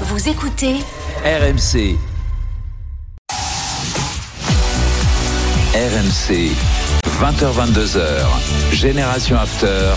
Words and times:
Vous 0.00 0.28
écoutez 0.28 0.74
RMC. 1.24 1.96
RMC. 5.72 6.50
20h22h. 7.20 8.02
Génération 8.72 9.36
After. 9.36 9.92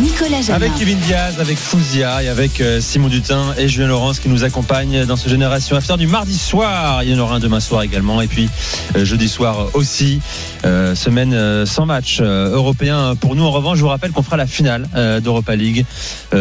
Nicolas 0.00 0.42
Jamin. 0.42 0.56
Avec 0.56 0.74
Kevin 0.74 0.98
Diaz, 0.98 1.40
avec 1.40 1.56
Fouzia 1.56 2.22
et 2.22 2.28
avec 2.28 2.60
euh, 2.60 2.80
Simon 2.80 3.08
Dutin 3.08 3.54
et 3.56 3.68
Julien 3.68 3.88
Laurence 3.88 4.18
qui 4.18 4.28
nous 4.28 4.44
accompagnent 4.44 5.06
dans 5.06 5.16
ce 5.16 5.28
Génération 5.28 5.76
After 5.76 5.96
du 5.96 6.06
mardi 6.06 6.36
soir. 6.36 7.02
Il 7.04 7.10
y 7.10 7.14
en 7.14 7.18
aura 7.18 7.36
un 7.36 7.40
demain 7.40 7.60
soir 7.60 7.82
également 7.82 8.20
et 8.20 8.26
puis 8.26 8.50
euh, 8.96 9.04
jeudi 9.04 9.28
soir 9.28 9.68
aussi. 9.74 10.20
Euh, 10.64 10.96
semaine 10.96 11.64
sans 11.64 11.86
match 11.86 12.20
européen 12.20 13.14
pour 13.14 13.36
nous. 13.36 13.44
En 13.44 13.52
revanche, 13.52 13.78
je 13.78 13.82
vous 13.82 13.88
rappelle 13.88 14.10
qu'on 14.10 14.24
fera 14.24 14.36
la 14.36 14.46
finale 14.46 14.88
d'Europa 15.22 15.54
League 15.54 15.86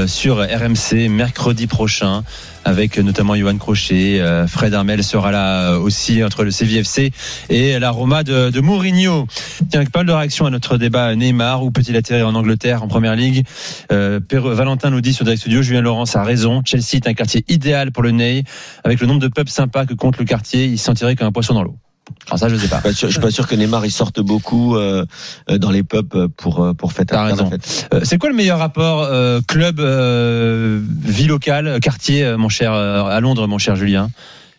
sur 0.07 0.37
RMC 0.37 1.09
mercredi 1.09 1.67
prochain 1.67 2.23
avec 2.65 2.97
notamment 2.97 3.35
Johan 3.35 3.57
Crochet. 3.57 4.19
Euh, 4.19 4.47
Fred 4.47 4.73
Armel 4.73 5.03
sera 5.03 5.31
là 5.31 5.71
euh, 5.71 5.79
aussi 5.79 6.23
entre 6.23 6.43
le 6.43 6.51
CVFC 6.51 7.11
et 7.49 7.79
la 7.79 7.91
Roma 7.91 8.23
de, 8.23 8.49
de 8.49 8.59
Mourinho. 8.59 9.27
Tiens, 9.69 9.85
pas 9.85 10.03
de 10.03 10.11
réactions 10.11 10.45
à 10.45 10.49
notre 10.49 10.77
débat 10.77 11.15
Neymar, 11.15 11.63
où 11.63 11.71
peut-il 11.71 11.95
atterrir 11.95 12.27
en 12.27 12.35
Angleterre 12.35 12.83
en 12.83 12.87
première 12.87 13.15
ligue 13.15 13.45
euh, 13.91 14.19
Valentin 14.31 14.89
nous 14.89 15.01
dit 15.01 15.13
sur 15.13 15.23
Direct 15.23 15.41
Studio, 15.41 15.61
Julien 15.61 15.81
Laurence 15.81 16.15
a 16.15 16.23
raison. 16.23 16.61
Chelsea 16.65 16.95
est 16.95 17.07
un 17.07 17.13
quartier 17.13 17.45
idéal 17.47 17.91
pour 17.91 18.03
le 18.03 18.11
Ney. 18.11 18.43
Avec 18.83 18.99
le 18.99 19.07
nombre 19.07 19.21
de 19.21 19.27
pubs 19.27 19.47
sympas 19.47 19.85
que 19.85 19.93
compte 19.93 20.17
le 20.17 20.25
quartier, 20.25 20.65
il 20.65 20.77
se 20.77 20.85
sentirait 20.85 21.15
comme 21.15 21.27
un 21.27 21.31
poisson 21.31 21.53
dans 21.53 21.63
l'eau. 21.63 21.77
Alors 22.27 22.39
ça, 22.39 22.49
je 22.49 22.55
sais 22.55 22.67
pas. 22.67 22.81
Pas 22.81 22.93
sûr- 22.93 23.07
je 23.07 23.13
suis 23.13 23.21
pas 23.21 23.31
sûr 23.31 23.47
que 23.47 23.55
Neymar 23.55 23.85
il 23.85 23.91
sorte 23.91 24.19
beaucoup 24.19 24.75
euh, 24.75 25.05
euh, 25.49 25.57
dans 25.57 25.71
les 25.71 25.83
pubs 25.83 26.13
euh, 26.15 26.27
pour 26.35 26.63
euh, 26.63 26.73
pour 26.73 26.91
fêter 26.93 27.13
T'as 27.15 27.23
raison. 27.23 27.49
fête. 27.49 27.89
Euh, 27.93 28.01
c'est 28.03 28.17
quoi 28.17 28.29
le 28.29 28.35
meilleur 28.35 28.59
rapport 28.59 29.01
euh, 29.03 29.41
club, 29.47 29.79
euh, 29.79 30.81
vie 31.03 31.25
locale, 31.27 31.79
quartier, 31.81 32.35
mon 32.37 32.49
cher, 32.49 32.73
euh, 32.73 33.03
à 33.05 33.19
Londres, 33.19 33.47
mon 33.47 33.57
cher 33.57 33.75
Julien? 33.75 34.09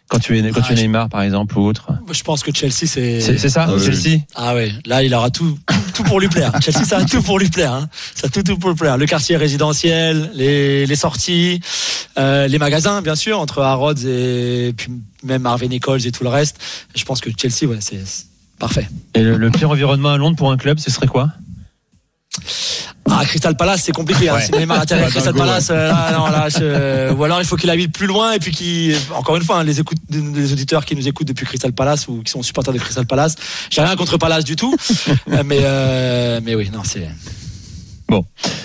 Quand 0.09 0.19
tu 0.19 0.39
es, 0.39 0.51
quand 0.51 0.61
tu 0.61 0.73
es 0.73 0.77
Ah, 0.77 0.81
Neymar, 0.81 1.09
par 1.09 1.23
exemple, 1.23 1.59
ou 1.59 1.67
autre. 1.67 1.89
Je 2.13 2.23
pense 2.23 2.43
que 2.43 2.55
Chelsea, 2.55 2.87
c'est. 2.87 3.21
C'est 3.21 3.49
ça, 3.49 3.67
Ah 3.69 3.75
oui. 3.75 3.85
Chelsea 3.85 4.21
Ah 4.35 4.55
ouais, 4.55 4.73
là 4.87 5.03
il 5.03 5.13
aura 5.15 5.31
tout, 5.31 5.59
tout 5.95 6.03
pour 6.05 6.21
lui 6.21 6.29
plaire. 6.29 6.53
Chelsea, 6.63 6.85
ça 6.85 6.99
a 6.99 7.05
tout 7.05 7.23
pour 7.23 7.39
lui 7.39 7.49
plaire. 7.49 7.73
Hein. 7.73 7.89
Ça 8.15 8.27
a 8.27 8.31
tout, 8.31 8.43
tout 8.43 8.57
pour 8.59 8.71
lui 8.71 8.77
plaire. 8.77 8.97
Le 8.99 9.07
quartier 9.07 9.37
résidentiel, 9.37 10.31
les, 10.35 10.87
les 10.87 10.97
sorties, 10.97 11.61
euh, 12.19 12.47
les 12.47 12.59
magasins, 12.59 13.03
bien 13.03 13.17
sûr, 13.17 13.41
entre 13.41 13.63
Harrods 13.63 13.95
et 14.07 14.73
puis 14.77 14.93
même 15.25 15.45
Harvey 15.47 15.69
Nichols 15.69 16.07
et 16.07 16.13
tout 16.13 16.23
le 16.23 16.31
reste. 16.31 16.59
Je 16.95 17.05
pense 17.05 17.21
que 17.21 17.31
Chelsea, 17.37 17.69
ouais, 17.71 17.79
c'est 17.81 18.01
c'est 18.07 18.27
parfait. 18.59 18.89
Et 19.15 19.23
le, 19.23 19.37
le 19.37 19.51
pire 19.51 19.71
environnement 19.71 20.11
à 20.11 20.17
Londres 20.17 20.37
pour 20.37 20.51
un 20.53 20.57
club, 20.57 20.79
ce 20.79 20.91
serait 20.91 21.09
quoi? 21.09 21.33
Ah, 23.11 23.25
Crystal 23.25 23.57
Palace, 23.57 23.83
c'est 23.85 23.93
compliqué. 23.93 24.29
Hein. 24.29 24.35
Ouais. 24.35 24.43
Si 24.45 24.53
Neymar 24.53 24.81
atterrit 24.81 25.01
à 25.03 25.05
Pas 25.05 25.11
Crystal 25.11 25.35
Palace, 25.35 25.69
euh, 25.71 25.89
là, 25.89 26.13
non, 26.17 26.27
là, 26.27 26.49
je- 26.49 27.13
ou 27.13 27.23
alors 27.25 27.41
il 27.41 27.47
faut 27.47 27.57
qu'il 27.57 27.71
habite 27.71 27.93
plus 27.93 28.07
loin 28.07 28.33
et 28.33 28.39
puis 28.39 28.51
qu'il, 28.51 28.97
encore 29.15 29.37
une 29.37 29.45
fois, 29.45 29.59
hein, 29.59 29.65
les, 29.65 29.79
écoute, 29.81 29.99
les 30.11 30.53
auditeurs 30.53 30.85
qui 30.85 30.97
nous 30.97 31.07
écoutent 31.07 31.29
depuis 31.29 31.47
Crystal 31.47 31.73
Palace 31.73 32.09
ou 32.09 32.23
qui 32.23 32.33
sont 32.33 32.43
supporters 32.43 32.75
de 32.75 32.79
Crystal 32.79 33.07
Palace, 33.07 33.37
j'ai 33.71 33.81
rien 33.83 33.95
contre 33.97 34.19
Palace 34.19 34.45
du 34.45 34.57
tout, 34.57 34.75
Euh, 35.31 35.43
mais 35.45 35.59
euh, 35.63 36.41
mais 36.43 36.55
oui, 36.55 36.71
non, 36.73 36.83
c'est. 36.85 37.09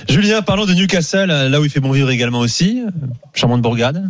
Julien, 0.10 0.42
parlons 0.42 0.66
de 0.66 0.74
Newcastle, 0.74 1.30
euh, 1.32 1.50
là 1.50 1.60
où 1.62 1.66
il 1.66 1.70
fait 1.72 1.80
bon 1.80 1.92
vivre 1.92 2.10
également 2.10 2.40
aussi. 2.40 2.84
Euh, 2.86 2.90
Charmante 3.34 3.62
bourgade. 3.62 4.10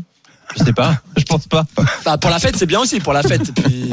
Je 0.57 0.63
sais 0.65 0.73
pas, 0.73 0.97
je 1.15 1.23
pense 1.23 1.47
pas. 1.47 1.65
Bah, 2.05 2.17
pour 2.17 2.29
la 2.29 2.39
fête, 2.39 2.57
c'est 2.57 2.65
bien 2.65 2.79
aussi 2.81 2.99
pour 2.99 3.13
la 3.13 3.23
fête. 3.23 3.53
Puis, 3.53 3.91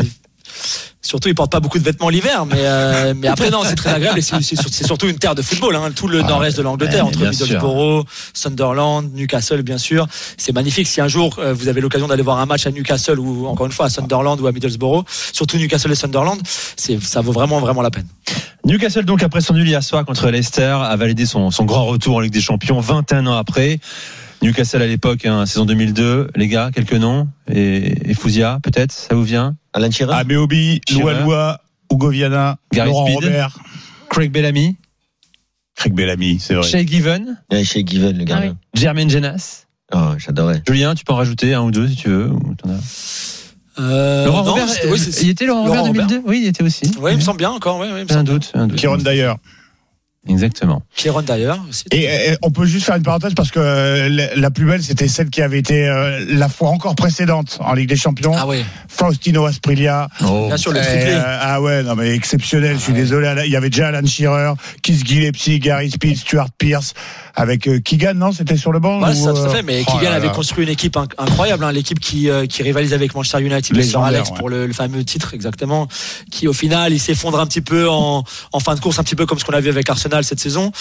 surtout, 1.08 1.28
ils 1.28 1.34
portent 1.34 1.50
pas 1.52 1.60
beaucoup 1.60 1.78
de 1.78 1.84
vêtements 1.84 2.08
l'hiver, 2.08 2.44
mais 2.46 2.56
euh, 2.60 3.14
mais 3.16 3.28
après 3.28 3.50
non, 3.50 3.62
c'est 3.64 3.74
très 3.74 3.90
agréable. 3.90 4.18
et 4.18 4.22
C'est 4.22 4.40
c'est 4.42 4.56
sur- 4.56 4.70
c'est 4.70 4.84
surtout 4.86 5.08
une 5.08 5.18
terre 5.18 5.34
de 5.34 5.42
football, 5.42 5.74
hein, 5.76 5.90
tout 5.94 6.06
le 6.08 6.20
nord-est 6.22 6.56
de 6.56 6.62
l'Angleterre, 6.62 7.06
entre. 7.06 7.18
Middlesbrough, 7.30 8.04
Sunderland, 8.34 9.10
Newcastle, 9.14 9.62
bien 9.62 9.78
sûr. 9.78 10.06
C'est 10.36 10.52
magnifique. 10.52 10.86
Si 10.86 11.00
un 11.00 11.08
jour 11.08 11.36
euh, 11.38 11.52
vous 11.52 11.68
avez 11.68 11.80
l'occasion 11.80 12.08
d'aller 12.08 12.22
voir 12.22 12.38
un 12.38 12.46
match 12.46 12.66
à 12.66 12.70
Newcastle 12.70 13.18
ou 13.18 13.46
encore 13.46 13.66
une 13.66 13.72
fois 13.72 13.86
à 13.86 13.90
Sunderland 13.90 14.40
ou 14.40 14.46
à 14.46 14.52
Middlesbrough, 14.52 15.04
surtout 15.32 15.56
Newcastle 15.56 15.90
et 15.92 15.94
Sunderland, 15.94 16.40
c'est 16.76 17.02
ça 17.02 17.20
vaut 17.20 17.32
vraiment 17.32 17.58
vraiment 17.60 17.82
la 17.82 17.90
peine. 17.90 18.06
Newcastle, 18.64 19.04
donc, 19.04 19.22
après 19.22 19.40
son 19.40 19.54
nul 19.54 19.66
hier 19.66 19.82
soir 19.82 20.04
contre 20.04 20.28
Leicester, 20.30 20.76
a 20.82 20.94
validé 20.96 21.24
son, 21.24 21.50
son 21.50 21.64
grand 21.64 21.86
retour 21.86 22.16
en 22.16 22.20
Ligue 22.20 22.32
des 22.32 22.40
Champions 22.40 22.80
21 22.80 23.26
ans 23.26 23.36
après. 23.36 23.78
Newcastle 24.42 24.82
à 24.82 24.86
l'époque, 24.86 25.26
hein, 25.26 25.46
saison 25.46 25.64
2002. 25.64 26.30
Les 26.36 26.48
gars, 26.48 26.70
quelques 26.72 26.92
noms. 26.94 27.28
Et, 27.50 28.10
et 28.10 28.14
Fouzia, 28.14 28.58
peut-être, 28.62 28.92
ça 28.92 29.14
vous 29.14 29.24
vient? 29.24 29.56
Alan 29.72 29.90
Shearer? 29.90 30.14
Améobi, 30.14 30.80
Shearer. 30.88 31.00
Loualoua, 31.02 31.60
Hugo 31.92 32.10
Viana, 32.10 32.56
Gary 32.72 32.88
Laurent 32.90 33.06
Speed. 33.06 33.24
Robert, 33.24 33.58
Craig 34.10 34.30
Bellamy, 34.30 34.76
Craig 35.74 35.92
Bellamy, 35.94 36.38
c'est 36.40 36.54
vrai. 36.54 36.68
Shay 36.68 36.86
Given, 36.86 37.40
Ouais, 37.50 37.64
chez 37.64 37.84
Given 37.86 38.16
le 38.16 38.24
gardien. 38.24 38.56
Jermaine 38.74 39.10
Genas. 39.10 39.64
Oh, 39.92 40.12
j'adorais. 40.18 40.62
Julien, 40.66 40.94
tu 40.94 41.04
peux 41.04 41.12
en 41.12 41.16
rajouter 41.16 41.54
un 41.54 41.62
ou 41.62 41.70
deux 41.70 41.88
si 41.88 41.96
tu 41.96 42.08
veux. 42.08 42.30
ou 42.30 42.54
t'en 42.54 42.70
as- 42.70 43.34
Euh, 43.80 44.24
Laurent 44.26 44.42
non, 44.44 44.50
Robert, 44.52 44.66
oui, 44.90 44.98
c'est- 44.98 45.22
il 45.22 45.30
était 45.30 45.46
Laurent, 45.46 45.64
Laurent 45.66 45.84
Robert 45.84 46.06
2002 46.08 46.28
Oui, 46.28 46.40
il 46.42 46.48
était 46.48 46.64
aussi. 46.64 46.90
Ouais, 47.00 47.12
il 47.12 47.16
me 47.16 47.20
semble 47.22 47.38
bien 47.38 47.50
encore. 47.50 47.78
Ouais, 47.78 47.86
ouais, 47.92 48.00
il 48.00 48.02
me 48.02 48.08
J'ai 48.08 48.14
un 48.14 48.18
semble 48.18 48.24
bien. 48.24 48.34
doute. 48.34 48.50
un 48.54 48.66
doute. 48.66 48.76
Kieron 48.78 48.96
d'ailleurs. 48.98 49.38
Exactement. 50.28 50.82
Kieron 50.94 51.22
d'ailleurs. 51.22 51.58
Et, 51.90 52.04
et 52.04 52.36
on 52.42 52.50
peut 52.50 52.66
juste 52.66 52.86
faire 52.86 52.96
une 52.96 53.02
parenthèse 53.02 53.34
parce 53.34 53.50
que 53.50 53.58
euh, 53.60 54.08
la, 54.08 54.34
la 54.36 54.50
plus 54.50 54.66
belle, 54.66 54.82
c'était 54.82 55.08
celle 55.08 55.30
qui 55.30 55.42
avait 55.42 55.58
été 55.58 55.88
euh, 55.88 56.24
la 56.28 56.48
fois 56.48 56.68
encore 56.68 56.94
précédente 56.94 57.58
en 57.60 57.72
Ligue 57.74 57.88
des 57.88 57.96
Champions. 57.96 58.32
Ah 58.36 58.46
ouais, 58.46 58.64
Faustino 58.88 59.46
Asprilla. 59.46 60.08
Oh. 60.24 60.46
bien 60.48 60.56
sûr 60.56 60.72
le 60.72 60.80
Et, 60.80 60.82
triplé. 60.84 61.12
euh, 61.12 61.38
ah 61.40 61.60
ouais, 61.60 61.82
non 61.82 61.94
mais 61.94 62.10
exceptionnel. 62.14 62.76
je 62.76 62.82
suis 62.82 62.92
ouais. 62.92 62.98
désolé. 62.98 63.32
Il 63.46 63.52
y 63.52 63.56
avait 63.56 63.70
déjà 63.70 63.88
Alan 63.88 64.06
Shearer, 64.06 64.52
Keith 64.82 65.06
Gillespie, 65.06 65.58
Gary 65.58 65.90
Speed, 65.90 66.16
Stuart 66.18 66.48
Pierce, 66.58 66.94
avec 67.34 67.66
euh, 67.66 67.80
Keegan. 67.80 68.14
Non, 68.14 68.32
c'était 68.32 68.56
sur 68.56 68.72
le 68.72 68.78
banc. 68.80 69.00
Ouais, 69.02 69.10
ou, 69.10 69.14
ça 69.24 69.32
tout 69.32 69.38
à 69.38 69.40
euh, 69.40 69.48
fait. 69.50 69.62
Mais 69.62 69.82
oh 69.86 69.90
Keegan 69.92 70.10
là 70.10 70.16
avait 70.16 70.26
là. 70.26 70.32
construit 70.32 70.64
une 70.64 70.70
équipe 70.70 70.96
inc- 70.96 71.12
incroyable, 71.18 71.64
hein, 71.64 71.72
l'équipe 71.72 72.00
qui, 72.00 72.28
euh, 72.28 72.46
qui 72.46 72.62
rivalise 72.62 72.92
avec 72.92 73.14
Manchester 73.14 73.40
United, 73.40 73.76
le 73.76 73.82
Sir 73.82 74.00
Légendaire, 74.00 74.06
Alex 74.08 74.30
ouais. 74.30 74.36
pour 74.36 74.48
le, 74.50 74.66
le 74.66 74.72
fameux 74.72 75.04
titre 75.04 75.34
exactement, 75.34 75.88
qui 76.30 76.46
au 76.48 76.52
final 76.52 76.92
il 76.92 77.00
s'effondre 77.00 77.40
un 77.40 77.46
petit 77.46 77.60
peu 77.60 77.88
en, 77.88 78.24
en 78.52 78.60
fin 78.60 78.74
de 78.74 78.80
course, 78.80 78.98
un 78.98 79.02
petit 79.04 79.14
peu 79.16 79.26
comme 79.26 79.38
ce 79.38 79.44
qu'on 79.44 79.52
a 79.54 79.60
vu 79.60 79.68
avec 79.70 79.88
Arsenal 79.88 80.17
cette 80.24 80.40
saison. 80.40 80.72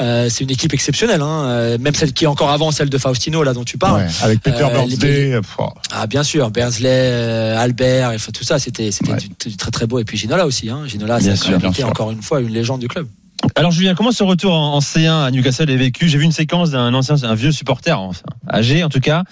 Euh, 0.00 0.28
c'est 0.30 0.44
une 0.44 0.50
équipe 0.50 0.72
exceptionnelle, 0.74 1.22
hein, 1.22 1.44
euh, 1.46 1.78
même 1.78 1.94
celle 1.94 2.12
qui 2.12 2.24
est 2.24 2.26
encore 2.28 2.50
avant 2.50 2.70
celle 2.70 2.90
de 2.90 2.98
Faustino 2.98 3.42
là 3.42 3.52
dont 3.52 3.64
tu 3.64 3.78
parles. 3.78 4.02
Ouais, 4.02 4.08
avec 4.22 4.40
Peter 4.40 4.64
Euh, 4.64 5.40
oh. 5.58 5.68
Ah 5.92 6.06
bien 6.06 6.22
sûr, 6.22 6.50
Bersley, 6.50 6.88
euh, 6.90 7.58
Albert, 7.58 8.10
enfin, 8.14 8.32
tout 8.32 8.44
ça, 8.44 8.58
c'était 8.58 8.90
c'était 8.90 9.12
Ouais. 9.12 9.18
du, 9.18 9.28
du 9.50 9.56
très 9.56 9.70
très 9.70 9.86
beau. 9.86 9.98
Et 9.98 10.04
puis 10.04 10.16
Ginola 10.18 10.46
aussi, 10.46 10.70
hein. 10.70 10.82
Ginola, 10.86 11.18
c'est 11.20 11.84
encore 11.84 12.10
une 12.10 12.22
fois 12.22 12.40
une 12.40 12.48
légende 12.52 12.80
du 12.80 12.88
club. 12.88 13.06
Alors 13.56 13.72
Julien, 13.72 13.94
comment 13.94 14.10
ce 14.12 14.22
retour 14.22 14.54
en, 14.54 14.74
en 14.74 14.78
C1 14.80 15.24
à 15.26 15.30
Newcastle 15.30 15.68
est 15.70 15.76
vécu? 15.76 16.08
J'ai 16.08 16.16
vu 16.16 16.24
une 16.24 16.32
séquence 16.32 16.70
d'un 16.70 16.94
ancien, 16.94 17.16
un 17.24 17.34
vieux 17.34 17.52
supporter, 17.52 18.00
enfin, 18.00 18.22
âgé 18.50 18.82
en 18.82 18.88
tout 18.88 19.00
cas, 19.00 19.24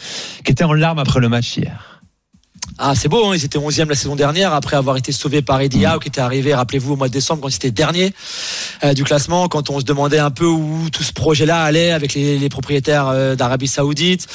qui 0.45 0.53
était 0.53 0.65
en 0.65 0.75
larmes 0.75 0.99
après 0.99 1.19
le 1.21 1.29
match 1.31 1.57
hier. 1.57 1.92
Ah, 2.79 2.95
c'est 2.95 3.09
beau, 3.09 3.27
hein. 3.27 3.35
ils 3.35 3.45
étaient 3.45 3.59
11e 3.59 3.89
la 3.89 3.95
saison 3.95 4.17
dernière 4.17 4.55
après 4.55 4.77
avoir 4.77 4.97
été 4.97 5.13
sauvés 5.13 5.43
par 5.43 5.61
Howe 5.61 5.99
qui 5.99 6.09
était 6.09 6.21
arrivé, 6.21 6.55
rappelez-vous, 6.55 6.95
au 6.95 6.97
mois 6.97 7.09
de 7.09 7.13
décembre 7.13 7.43
quand 7.43 7.49
ils 7.49 7.57
étaient 7.57 7.71
dernier 7.71 8.15
euh, 8.83 8.95
du 8.95 9.05
classement, 9.05 9.49
quand 9.49 9.71
on 9.71 9.79
se 9.79 9.85
demandait 9.85 10.19
un 10.19 10.31
peu 10.31 10.47
où 10.47 10.89
tout 10.91 11.03
ce 11.03 11.13
projet-là 11.13 11.63
allait 11.63 11.93
avec 11.93 12.15
les, 12.15 12.49
propriétaires 12.49 13.09
euh, 13.09 13.35
d'Arabie 13.35 13.69
Saoudite, 13.69 14.27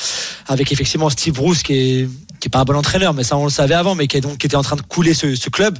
avec 0.47 0.71
effectivement 0.71 1.09
Steve 1.09 1.33
Bruce 1.33 1.63
qui 1.63 1.73
est, 1.73 2.09
qui 2.39 2.47
est 2.47 2.49
pas 2.49 2.59
un 2.59 2.63
bon 2.63 2.75
entraîneur, 2.75 3.13
mais 3.13 3.23
ça 3.23 3.37
on 3.37 3.43
le 3.43 3.49
savait 3.49 3.75
avant, 3.75 3.95
mais 3.95 4.07
qui, 4.07 4.17
est 4.17 4.21
donc, 4.21 4.37
qui 4.37 4.45
était 4.45 4.55
en 4.55 4.63
train 4.63 4.75
de 4.75 4.81
couler 4.81 5.13
ce, 5.13 5.49
club 5.49 5.77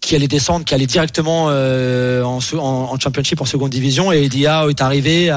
qui 0.00 0.14
allait 0.14 0.28
descendre, 0.28 0.64
qui 0.64 0.74
allait 0.74 0.86
directement 0.86 1.46
euh, 1.48 2.22
en, 2.22 2.40
en, 2.58 2.98
championship, 2.98 3.40
en 3.40 3.46
seconde 3.46 3.70
division, 3.70 4.12
et 4.12 4.28
Howe 4.46 4.68
est 4.70 4.80
arrivé 4.82 5.30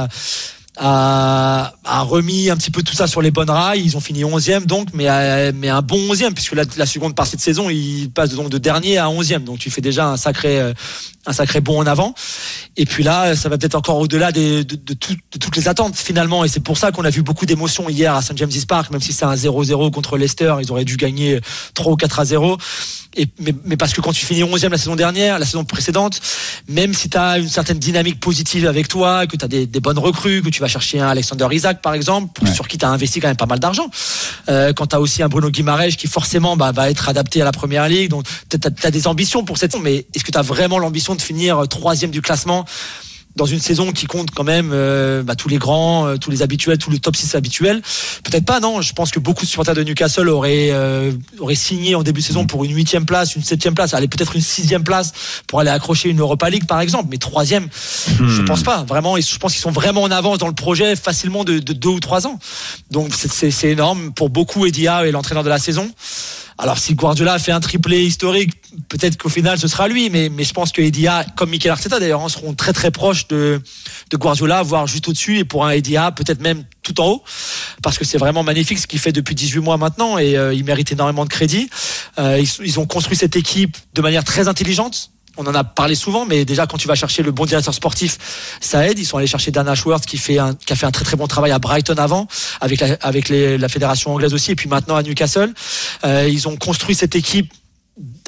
à, 0.78 1.74
a 1.90 2.02
remis 2.02 2.50
un 2.50 2.58
petit 2.58 2.72
peu 2.72 2.84
tout 2.84 2.94
ça 2.94 3.08
sur 3.08 3.22
les 3.22 3.32
bonnes 3.32 3.50
rails. 3.50 3.82
Ils 3.84 3.98
ont 3.98 4.00
fini 4.00 4.24
11e 4.24 4.66
donc, 4.66 4.90
mais, 4.94 5.10
euh, 5.10 5.52
mais 5.56 5.70
un 5.70 5.82
bon 5.82 5.98
11e 6.14 6.34
puisque 6.34 6.54
la, 6.54 6.64
la 6.78 6.86
seconde 6.86 7.16
partie 7.16 7.36
de 7.36 7.42
saison, 7.42 7.70
ils 7.70 8.10
passent 8.10 8.36
donc 8.36 8.50
de 8.50 8.58
dernier 8.58 8.98
à 8.98 9.08
11e. 9.08 9.44
Donc 9.44 9.60
tu 9.60 9.70
fais 9.70 9.82
déjà 9.82 10.08
un 10.08 10.18
sacré, 10.18 10.60
euh, 10.60 10.74
un 11.26 11.34
sacré 11.34 11.62
bond 11.62 11.80
en 11.80 11.86
avant. 11.88 12.14
Et 12.78 12.86
puis 12.86 13.04
là, 13.04 13.36
ça 13.36 13.50
va 13.50 13.58
peut-être 13.58 13.76
encore 13.76 13.98
au-delà 13.98 14.32
de, 14.32 14.64
de 14.64 14.94
tout- 14.94 15.14
de 15.34 15.38
toutes 15.40 15.56
les 15.56 15.68
attentes 15.68 15.96
finalement. 15.98 16.46
Et 16.46 16.48
c'est 16.48 16.60
pour 16.60 16.78
ça 16.78 16.92
qu'on 16.92 17.04
a 17.06 17.10
vu 17.10 17.22
beaucoup 17.24 17.46
d'émotions 17.46 17.90
hier 17.90 18.14
à 18.16 18.22
St 18.22 18.38
James's 18.38 18.66
Park, 18.66 18.92
même 18.92 19.02
si 19.02 19.12
c'est 19.14 19.26
un 19.26 19.36
0-0 19.36 19.92
contre 19.92 20.18
Leicester, 20.18 20.56
ils 20.62 20.72
auraient 20.72 20.86
dû 20.86 20.96
gagner 20.98 21.40
3 21.74 21.92
ou 21.94 21.96
4 21.96 22.20
à 22.20 22.26
0. 22.26 22.58
Et, 23.18 23.26
mais, 23.40 23.54
mais 23.66 23.76
parce 23.76 23.94
que 23.94 24.02
quand 24.02 24.14
tu 24.14 24.24
finis 24.26 24.44
11e 24.44 24.70
la 24.70 24.78
saison 24.78 24.96
dernière, 24.96 25.40
la 25.40 25.46
saison 25.46 25.66
précédente, 25.66 26.22
même 26.68 26.94
si 26.94 27.10
tu 27.10 27.18
as 27.18 27.40
une 27.40 27.50
certaine 27.50 27.80
dynamique 27.80 28.20
positive 28.20 28.68
avec 28.68 28.88
toi, 28.88 29.26
que 29.26 29.36
tu 29.36 29.44
as 29.44 29.48
des, 29.48 29.66
des 29.66 29.80
bonnes 29.80 29.98
recrues, 29.98 30.44
que 30.44 30.50
tu 30.50 30.62
vas 30.62 30.68
chercher 30.68 31.00
un 31.00 31.08
Alexander 31.08 31.48
Isaac 31.52 31.79
par 31.82 31.94
exemple, 31.94 32.46
sur 32.48 32.68
qui 32.68 32.78
tu 32.78 32.86
as 32.86 32.90
investi 32.90 33.20
quand 33.20 33.28
même 33.28 33.38
pas 33.38 33.46
mal 33.46 33.60
d'argent, 33.60 33.90
euh, 34.50 34.74
quand 34.74 34.88
tu 34.88 34.96
as 34.96 35.00
aussi 35.00 35.24
un 35.24 35.30
Bruno 35.30 35.50
Guimaraes 35.50 35.90
qui 35.90 36.08
forcément 36.08 36.58
bah, 36.58 36.72
va 36.72 36.90
être 36.90 37.10
adapté 37.10 37.42
à 37.42 37.46
la 37.46 37.52
première 37.52 37.88
ligue, 37.88 38.10
donc 38.10 38.26
tu 38.50 38.58
as, 38.64 38.92
des 38.92 39.08
ambitions 39.08 39.44
pour 39.44 39.58
cette 39.58 39.72
saison, 39.72 39.84
mais 39.84 40.06
est-ce 40.14 40.24
que 40.24 40.32
tu 40.32 40.38
as 40.38 40.42
vraiment 40.42 40.80
l'ambition 40.80 41.16
de 41.16 41.22
finir 41.22 41.60
euh, 41.60 41.66
troisième 41.66 42.12
du 42.12 42.22
classement 42.22 42.66
dans 43.36 43.46
une 43.46 43.60
saison 43.60 43.92
qui 43.92 44.06
compte 44.06 44.32
quand 44.32 44.44
même 44.44 44.72
euh, 44.74 45.24
bah, 45.24 45.36
tous 45.36 45.48
les 45.50 45.58
grands, 45.60 46.08
euh, 46.08 46.18
tous 46.18 46.30
les 46.32 46.42
habituels, 46.42 46.78
tous 46.78 46.90
les 46.90 47.00
top 47.00 47.16
6 47.16 47.36
habituels. 47.36 47.82
Peut-être 48.24 48.44
pas, 48.44 48.60
non. 48.60 48.82
Je 48.82 48.92
pense 48.94 49.12
que 49.12 49.20
beaucoup 49.20 49.46
de 49.46 49.50
supporters 49.50 49.76
de 49.76 49.84
Newcastle 49.84 50.28
auraient, 50.28 50.70
euh, 50.72 51.12
auraient 51.40 51.56
signé 51.56 51.96
en 51.96 52.04
début 52.04 52.20
de 52.22 52.26
saison 52.26 52.46
pour 52.46 52.66
une 52.66 52.76
huitième 52.76 53.06
place, 53.06 53.36
une 53.36 53.44
septième 53.44 53.76
place, 53.76 53.94
allez 53.94 54.08
peut-être 54.08 54.36
une 54.36 54.42
sixième 54.42 54.84
place 54.84 55.14
pour 55.48 55.60
aller 55.60 55.70
accrocher 55.70 56.10
une 56.10 56.20
Europa 56.20 56.50
League 56.50 56.66
par 56.66 56.82
exemple. 56.82 57.08
Mais 57.12 57.18
troisième, 57.18 57.68
je 58.20 58.42
pense 58.42 58.64
pas. 58.64 58.84
Vraiment, 58.84 59.16
et 59.16 59.22
je 59.22 59.38
pense 59.38 59.54
qu'ils 59.54 59.62
sont 59.62 59.72
vraiment 59.72 60.02
en 60.04 60.12
avance 60.12 60.40
dans 60.40 60.48
le 60.48 60.54
projet 60.56 60.96
facilement 60.96 61.44
de, 61.44 61.60
de 61.60 61.74
deux 61.74 61.90
ou 61.90 62.00
trois 62.00 62.28
ans. 62.28 62.40
Donc 62.92 63.14
c'est- 63.14 63.70
énorme 63.70 64.12
pour 64.14 64.30
beaucoup. 64.30 64.66
Edia 64.66 65.06
est 65.08 65.12
l'entraîneur 65.12 65.44
de 65.44 65.50
la 65.50 65.60
saison. 65.60 65.92
Alors 66.62 66.78
si 66.78 66.94
Guardiola 66.94 67.40
fait 67.40 67.54
un 67.54 67.62
triplé 67.62 68.04
historique, 68.04 68.52
peut-être 68.90 69.18
qu'au 69.18 69.30
final 69.30 69.58
ce 69.58 69.70
sera 69.70 69.88
lui, 69.88 70.10
mais, 70.10 70.28
mais 70.28 70.44
je 70.44 70.52
pense 70.52 70.74
que 70.74 70.82
Edia, 70.82 71.26
comme 71.38 71.52
Mikel 71.52 71.72
Arteta 71.72 72.02
d'ailleurs, 72.02 72.22
hein, 72.22 72.28
seront 72.28 72.54
très 72.54 72.74
très 72.74 72.92
proches 72.92 73.30
de, 73.30 73.62
de 74.10 74.18
Guardiola, 74.18 74.62
voire 74.62 74.86
juste 74.86 75.08
au-dessus, 75.08 75.38
et 75.38 75.46
pour 75.46 75.66
un 75.66 75.72
Edia 75.72 76.12
peut-être 76.12 76.42
même 76.42 76.66
tout 76.84 77.00
en 77.00 77.08
haut, 77.08 77.24
parce 77.82 77.98
que 77.98 78.04
c'est 78.04 78.18
vraiment 78.18 78.44
magnifique 78.44 78.78
ce 78.78 78.88
qu'il 78.88 79.00
fait 79.00 79.14
depuis 79.14 79.36
18 79.36 79.60
mois 79.60 79.78
maintenant, 79.78 80.18
et 80.18 80.38
euh, 80.38 80.54
il 80.54 80.66
mérite 80.66 80.92
énormément 80.92 81.24
de 81.24 81.30
crédit. 81.30 81.70
Euh, 82.18 82.38
ils, 82.38 82.66
ils 82.66 82.78
ont 82.78 82.86
construit 82.86 83.16
cette 83.16 83.38
équipe 83.38 83.78
de 83.94 84.02
manière 84.02 84.26
très 84.26 84.50
intelligente. 84.50 85.12
On 85.38 85.46
en 85.48 85.56
a 85.56 85.64
parlé 85.64 85.96
souvent, 85.96 86.26
mais 86.26 86.44
déjà 86.44 86.68
quand 86.68 86.78
tu 86.78 86.88
vas 86.88 86.96
chercher 86.96 87.24
le 87.24 87.32
bon 87.32 87.46
directeur 87.46 87.74
sportif, 87.74 88.18
ça 88.60 88.88
aide. 88.88 89.00
Ils 89.00 89.06
sont 89.06 89.18
allés 89.18 89.28
chercher 89.28 89.52
Dan 89.52 89.68
Ashworth 89.68 90.06
qui 90.06 90.18
fait 90.18 90.38
un, 90.38 90.54
qui 90.54 90.74
a 90.74 90.76
fait 90.76 90.86
un 90.86 90.92
très 90.92 91.06
très 91.06 91.16
bon 91.16 91.28
travail 91.28 91.52
à 91.52 91.60
Brighton 91.60 91.96
avant, 91.98 92.28
avec 92.60 92.82
la, 92.82 92.98
avec 93.02 93.30
la 93.30 93.70
fédération 93.70 94.14
anglaise 94.14 94.34
aussi, 94.34 94.52
et 94.52 94.56
puis 94.56 94.68
maintenant 94.68 94.96
à 94.96 95.04
Newcastle. 95.04 95.54
Euh, 96.04 96.28
ils 96.30 96.48
ont 96.48 96.58
construit 96.58 96.96
cette 96.96 97.16
équipe 97.16 97.54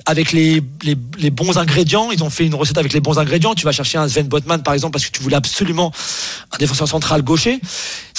avec 0.05 0.31
les, 0.31 0.61
les, 0.83 0.97
les 1.17 1.29
bons 1.29 1.57
ingrédients. 1.57 2.11
Ils 2.11 2.23
ont 2.23 2.29
fait 2.29 2.45
une 2.45 2.55
recette 2.55 2.77
avec 2.77 2.93
les 2.93 2.99
bons 2.99 3.19
ingrédients. 3.19 3.53
Tu 3.55 3.65
vas 3.65 3.71
chercher 3.71 3.97
un 3.97 4.07
Sven 4.07 4.27
Botman, 4.27 4.63
par 4.63 4.73
exemple, 4.73 4.93
parce 4.93 5.05
que 5.05 5.11
tu 5.11 5.21
voulais 5.21 5.35
absolument 5.35 5.91
un 6.51 6.57
défenseur 6.57 6.87
central 6.87 7.21
gaucher. 7.21 7.61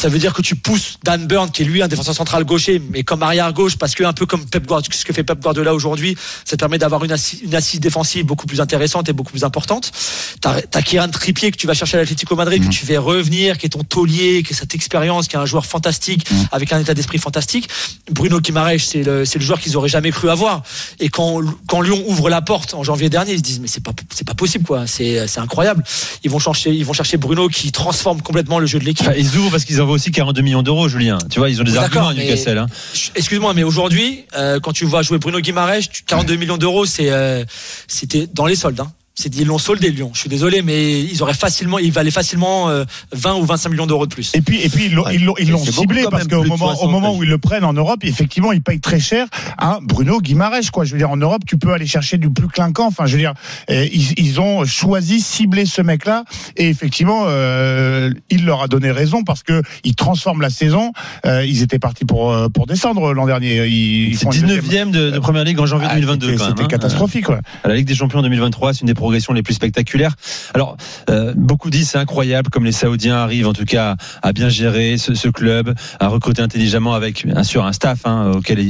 Ça 0.03 0.09
veut 0.09 0.19
dire 0.19 0.33
que 0.33 0.43
tu 0.43 0.57
pousses 0.57 0.99
Dan 1.05 1.29
Burn, 1.29 1.49
qui 1.53 1.63
est 1.63 1.65
lui 1.65 1.81
un 1.81 1.87
défenseur 1.87 2.13
central 2.13 2.43
gaucher, 2.43 2.83
mais 2.91 3.05
comme 3.05 3.23
arrière 3.23 3.53
gauche, 3.53 3.77
parce 3.77 3.95
que 3.95 4.03
un 4.03 4.13
peu 4.13 4.27
comme 4.27 4.45
Pep 4.45 4.67
Guardiola, 4.67 4.97
ce 4.99 5.05
que 5.05 5.13
fait 5.13 5.23
Pep 5.23 5.39
Guardiola 5.39 5.73
aujourd'hui, 5.73 6.17
ça 6.45 6.57
te 6.57 6.61
permet 6.61 6.77
d'avoir 6.77 7.05
une, 7.05 7.13
assi- 7.13 7.39
une 7.45 7.55
assise 7.55 7.79
défensive 7.79 8.27
beaucoup 8.27 8.49
plus 8.49 8.61
intéressante 8.61 9.09
et 9.09 9.13
beaucoup 9.13 9.31
plus 9.31 9.45
importante. 9.45 9.93
T'as 10.41 10.57
as 10.75 10.83
Kieran 10.83 11.09
Trippier 11.09 11.53
que 11.53 11.57
tu 11.57 11.69
vas 11.69 11.75
chercher 11.75 11.99
à 11.99 12.01
l'Atlético 12.01 12.35
Madrid, 12.35 12.65
que 12.65 12.69
tu 12.69 12.85
fais 12.85 12.99
revenir, 12.99 13.59
qui 13.59 13.67
est 13.67 13.69
ton 13.69 13.85
taulier, 13.85 14.43
qui 14.43 14.55
est 14.55 14.57
cette 14.57 14.75
expérience, 14.75 15.29
qui 15.29 15.37
est 15.37 15.39
un 15.39 15.47
joueur 15.47 15.67
fantastique, 15.67 16.27
avec 16.51 16.73
un 16.73 16.81
état 16.81 16.95
d'esprit 16.95 17.19
fantastique. 17.19 17.69
Bruno 18.11 18.41
Guimaraes, 18.41 18.81
c'est 18.81 19.05
le, 19.05 19.23
le 19.23 19.41
joueur 19.41 19.61
qu'ils 19.61 19.77
auraient 19.77 19.89
jamais 19.89 20.11
cru 20.11 20.31
avoir. 20.31 20.65
Et 20.99 21.11
quand, 21.11 21.43
quand 21.69 21.81
Lyon 21.81 22.03
ouvre 22.09 22.29
la 22.29 22.43
porte 22.43 22.75
en 22.75 22.83
janvier 22.83 23.09
dernier, 23.09 23.35
ils 23.35 23.39
se 23.39 23.43
disent 23.45 23.61
mais 23.61 23.69
c'est 23.69 23.85
pas, 23.85 23.93
c'est 24.13 24.27
pas 24.27 24.35
possible 24.35 24.65
quoi, 24.65 24.89
c'est, 24.89 25.29
c'est 25.29 25.39
incroyable. 25.39 25.85
Ils 26.25 26.31
vont 26.33 26.41
chercher, 26.41 26.71
ils 26.71 26.85
vont 26.85 26.93
chercher 26.93 27.19
Bruno 27.19 27.47
qui 27.49 27.71
transforme 27.71 28.21
complètement 28.21 28.59
le 28.59 28.67
jeu 28.67 28.81
de 28.81 28.85
l'équipe. 28.85 29.07
Enfin, 29.07 29.17
ils 29.17 29.37
ouvrent 29.37 29.53
parce 29.53 29.65
qu'ils 29.65 29.81
envoient 29.81 29.92
aussi 29.93 30.11
42 30.11 30.43
millions 30.43 30.63
d'euros, 30.63 30.89
Julien. 30.89 31.19
Tu 31.31 31.39
vois, 31.39 31.49
ils 31.51 31.61
ont 31.61 31.65
des 31.65 31.77
arguments 31.77 32.09
à 32.09 32.15
Newcastle. 32.15 32.59
Hein. 32.59 32.67
Excuse-moi, 33.15 33.55
mais 33.55 33.63
aujourd'hui, 33.63 34.25
euh, 34.37 34.61
quand 34.61 34.73
tu 34.73 34.85
vois 34.85 35.03
jouer 35.03 35.19
Bruno 35.19 35.41
Guimaraes, 35.41 35.81
tu- 35.91 36.03
42 36.05 36.37
millions 36.37 36.57
d'euros, 36.59 36.85
c'est 36.87 37.11
euh, 37.11 37.45
c'était 37.89 38.27
dans 38.33 38.47
les 38.47 38.57
soldes. 38.57 38.81
Hein. 38.81 38.93
C'est 39.15 39.35
ils 39.37 39.47
l'ont 39.47 39.59
soldé 39.59 39.91
Lyon. 39.91 40.11
Je 40.15 40.21
suis 40.21 40.29
désolé, 40.31 40.63
mais 40.63 41.01
ils 41.03 41.23
auraient 41.23 41.35
facilement, 41.35 41.79
ils 41.79 41.93
valaient 41.93 42.11
facilement 42.11 42.71
euh, 42.71 42.85
20 43.13 43.35
ou 43.35 43.45
25 43.45 43.69
millions 43.71 43.87
d'euros 43.87 44.07
de 44.07 44.15
plus. 44.15 44.31
Et 44.35 44.41
puis, 44.41 44.61
et 44.63 44.69
puis 44.71 44.87
ils 44.87 44.95
l'ont 44.95 45.05
Ouais. 45.05 45.17
ils 45.17 45.25
l'ont- 45.25 45.35
ils 45.39 45.55
ciblé 45.73 46.05
parce 46.11 46.27
qu'au 46.29 46.45
moment, 46.45 46.67
au 46.73 46.75
60, 46.77 46.91
moment 46.91 47.15
où 47.17 47.23
ils 47.23 47.29
le 47.29 47.39
prennent 47.39 47.65
en 47.65 47.73
Europe, 47.75 48.01
effectivement, 48.05 48.53
ils 48.53 48.63
payent 48.63 48.81
très 48.81 49.01
cher 49.01 49.27
à 49.59 49.79
Bruno 49.83 50.21
Guimaraes. 50.21 50.71
Quoi. 50.73 50.85
Je 50.85 50.93
veux 50.93 50.99
dire, 50.99 51.11
en 51.11 51.17
Europe, 51.19 51.43
tu 51.47 51.59
peux 51.59 51.73
aller 51.73 51.87
chercher 51.87 52.17
du 52.19 52.31
plus 52.31 52.49
clinquant. 52.49 52.87
Enfin, 52.87 53.05
je 53.07 53.13
veux 53.13 53.19
dire, 53.19 53.35
euh, 53.71 53.87
ils, 53.93 54.19
ils 54.19 54.41
ont 54.41 54.65
choisi 54.65 55.21
cibler 55.21 55.67
ce 55.67 55.83
mec-là 55.83 56.25
et 56.57 56.69
effectivement, 56.69 57.25
euh, 57.27 58.11
il 58.31 58.45
leur 58.47 58.63
a 58.63 58.69
donné 58.69 58.91
raison 58.91 59.25
parce 59.25 59.43
que 59.43 59.63
ils 59.85 59.95
transforment 59.95 60.41
la 60.41 60.51
saison. 60.51 60.93
Euh, 61.27 61.45
ils 61.45 61.63
étaient 61.63 61.79
partis 61.79 62.05
pour 62.05 62.33
euh, 62.33 62.49
pour 62.49 62.67
descendre 62.67 63.13
l'an 63.13 63.27
dernier. 63.27 63.67
Ils, 63.67 64.09
ils 64.13 64.17
C'est 64.17 64.25
font 64.25 64.31
une 64.33 64.47
deuxième- 64.47 64.91
19e 64.91 64.91
de, 64.93 65.11
de 65.11 65.19
première 65.19 65.45
ligue 65.45 65.61
en 65.61 65.67
janvier 65.67 65.89
Ah, 65.91 65.95
2022. 65.97 66.27
c'était- 66.27 66.39
quand 66.39 66.45
même, 66.45 66.51
C'était 66.53 66.65
hein. 66.65 66.69
catastrophique. 66.69 67.29
Ouais. 67.29 67.39
à 67.65 67.69
la 67.69 67.75
Ligue 67.75 67.87
des 67.87 67.95
Champions 67.95 68.23
2023, 68.23 68.73
c'est 68.73 68.81
une 68.81 68.87
des 68.87 68.95
progressions 69.03 69.33
les 69.33 69.43
plus 69.43 69.55
spectaculaires. 69.55 70.15
Alors, 70.55 70.77
euh, 71.11 71.35
beaucoup 71.37 71.71
disent 71.71 71.91
c'est 71.91 71.99
incroyable 71.99 72.51
comme 72.51 72.65
les 72.65 72.73
Saoudiens 72.73 73.17
arrivent 73.17 73.49
en 73.49 73.53
tout 73.53 73.65
cas 73.65 73.97
à 74.23 74.33
bien 74.33 74.49
gérer 74.49 74.97
ce, 74.97 75.15
ce 75.15 75.29
club, 75.29 75.75
à 75.99 76.07
recruter 76.07 76.41
intelligemment 76.41 76.95
avec 76.95 77.27
bien 77.27 77.43
sûr 77.43 77.65
un 77.67 77.73
staff 77.73 78.01
hein, 78.05 78.33
auquel, 78.37 78.61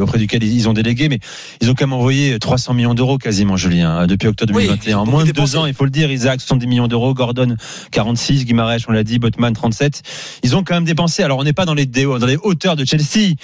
auprès 0.00 0.18
duquel 0.18 0.42
ils 0.42 0.68
ont 0.68 0.72
délégué, 0.72 1.10
mais 1.10 1.18
ils 1.60 1.70
ont 1.70 1.74
quand 1.74 1.86
même 1.86 1.92
envoyé 1.92 2.38
300 2.38 2.72
millions 2.72 2.94
d'euros 2.94 3.18
quasiment, 3.18 3.56
Julien, 3.56 3.90
hein, 3.90 4.06
depuis 4.06 4.28
octobre 4.28 4.54
Oui, 4.54 4.64
2021. 4.64 4.98
En 4.98 5.06
moins 5.06 5.24
de 5.24 5.32
deux 5.32 5.56
ans, 5.56 5.66
il 5.66 5.74
faut 5.74 5.84
le 5.84 5.90
dire, 5.90 6.10
Isaac 6.10 6.40
70 6.40 6.66
millions 6.66 6.88
d'euros, 6.88 7.12
Gordon 7.12 7.56
46, 7.90 8.46
Guimaraes 8.46 8.78
on 8.88 8.92
l'a 8.92 9.04
dit, 9.04 9.18
Botman 9.18 9.52
37. 9.52 10.02
Ils 10.42 10.56
ont 10.56 10.64
quand 10.64 10.74
même 10.74 10.84
dépensé. 10.84 11.22
Alors 11.22 11.38
on 11.38 11.44
n'est 11.44 11.52
pas 11.52 11.66
dans 11.66 11.74
les, 11.74 11.86
dans 11.86 12.26
les 12.26 12.38
hauteurs 12.42 12.76
de 12.76 12.84
Chelsea. 12.84 13.34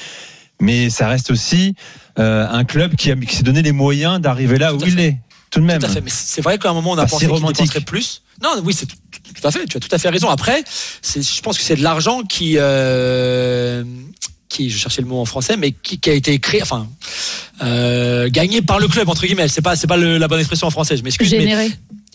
Mais 0.60 0.90
ça 0.90 1.06
reste 1.08 1.30
aussi 1.30 1.74
euh, 2.18 2.46
un 2.50 2.64
club 2.64 2.96
qui, 2.96 3.14
s'est 3.28 3.42
donné 3.42 3.62
les 3.62 3.72
moyens 3.72 4.20
d'arriver 4.20 4.58
là 4.58 4.74
où 4.74 4.80
il 4.84 4.98
est. 4.98 5.18
Tout 5.50 5.60
de 5.60 5.64
même. 5.64 5.80
Tout 5.80 5.86
à 5.86 5.88
fait. 5.88 6.00
Mais 6.00 6.10
c'est 6.12 6.40
vrai 6.42 6.58
qu'à 6.58 6.70
un 6.70 6.74
moment, 6.74 6.90
on 6.92 6.98
a 6.98 7.02
Pas 7.04 7.08
pensé 7.08 7.26
qu'il 7.26 7.44
dépenserait 7.64 7.80
plus. 7.84 8.22
Non, 8.42 8.50
oui, 8.62 8.74
c'est 8.74 8.86
tout, 8.86 8.96
tout- 9.10 9.32
tout 9.40 9.46
à 9.46 9.50
fait. 9.50 9.66
Tu 9.66 9.76
as 9.76 9.80
tout 9.80 9.88
à 9.90 9.98
fait 9.98 10.08
raison. 10.10 10.28
Après, 10.28 10.62
je 11.02 11.40
pense 11.40 11.58
que 11.58 11.64
c'est 11.64 11.76
de 11.76 11.82
l'argent 11.82 12.22
qui, 12.22 12.54
euh, 12.56 13.82
qui, 14.48 14.70
je 14.70 14.78
cherchais 14.78 15.02
le 15.02 15.08
mot 15.08 15.18
en 15.20 15.24
français, 15.24 15.56
mais 15.56 15.72
qui, 15.72 15.98
qui 15.98 16.10
a 16.10 16.12
été 16.12 16.38
créé, 16.38 16.62
enfin, 16.62 16.88
euh, 17.62 18.28
gagné 18.30 18.62
par 18.62 18.78
le 18.78 18.88
club 18.88 19.08
entre 19.08 19.26
guillemets. 19.26 19.48
C'est 19.48 19.62
pas, 19.62 19.76
c'est 19.76 19.86
pas 19.86 19.96
le- 19.96 20.18
la 20.18 20.28
bonne 20.28 20.38
expression 20.40 20.66
en 20.66 20.70
français. 20.70 20.96
Je 20.96 21.02
m'excuse. 21.02 21.28
mais- 21.38 21.44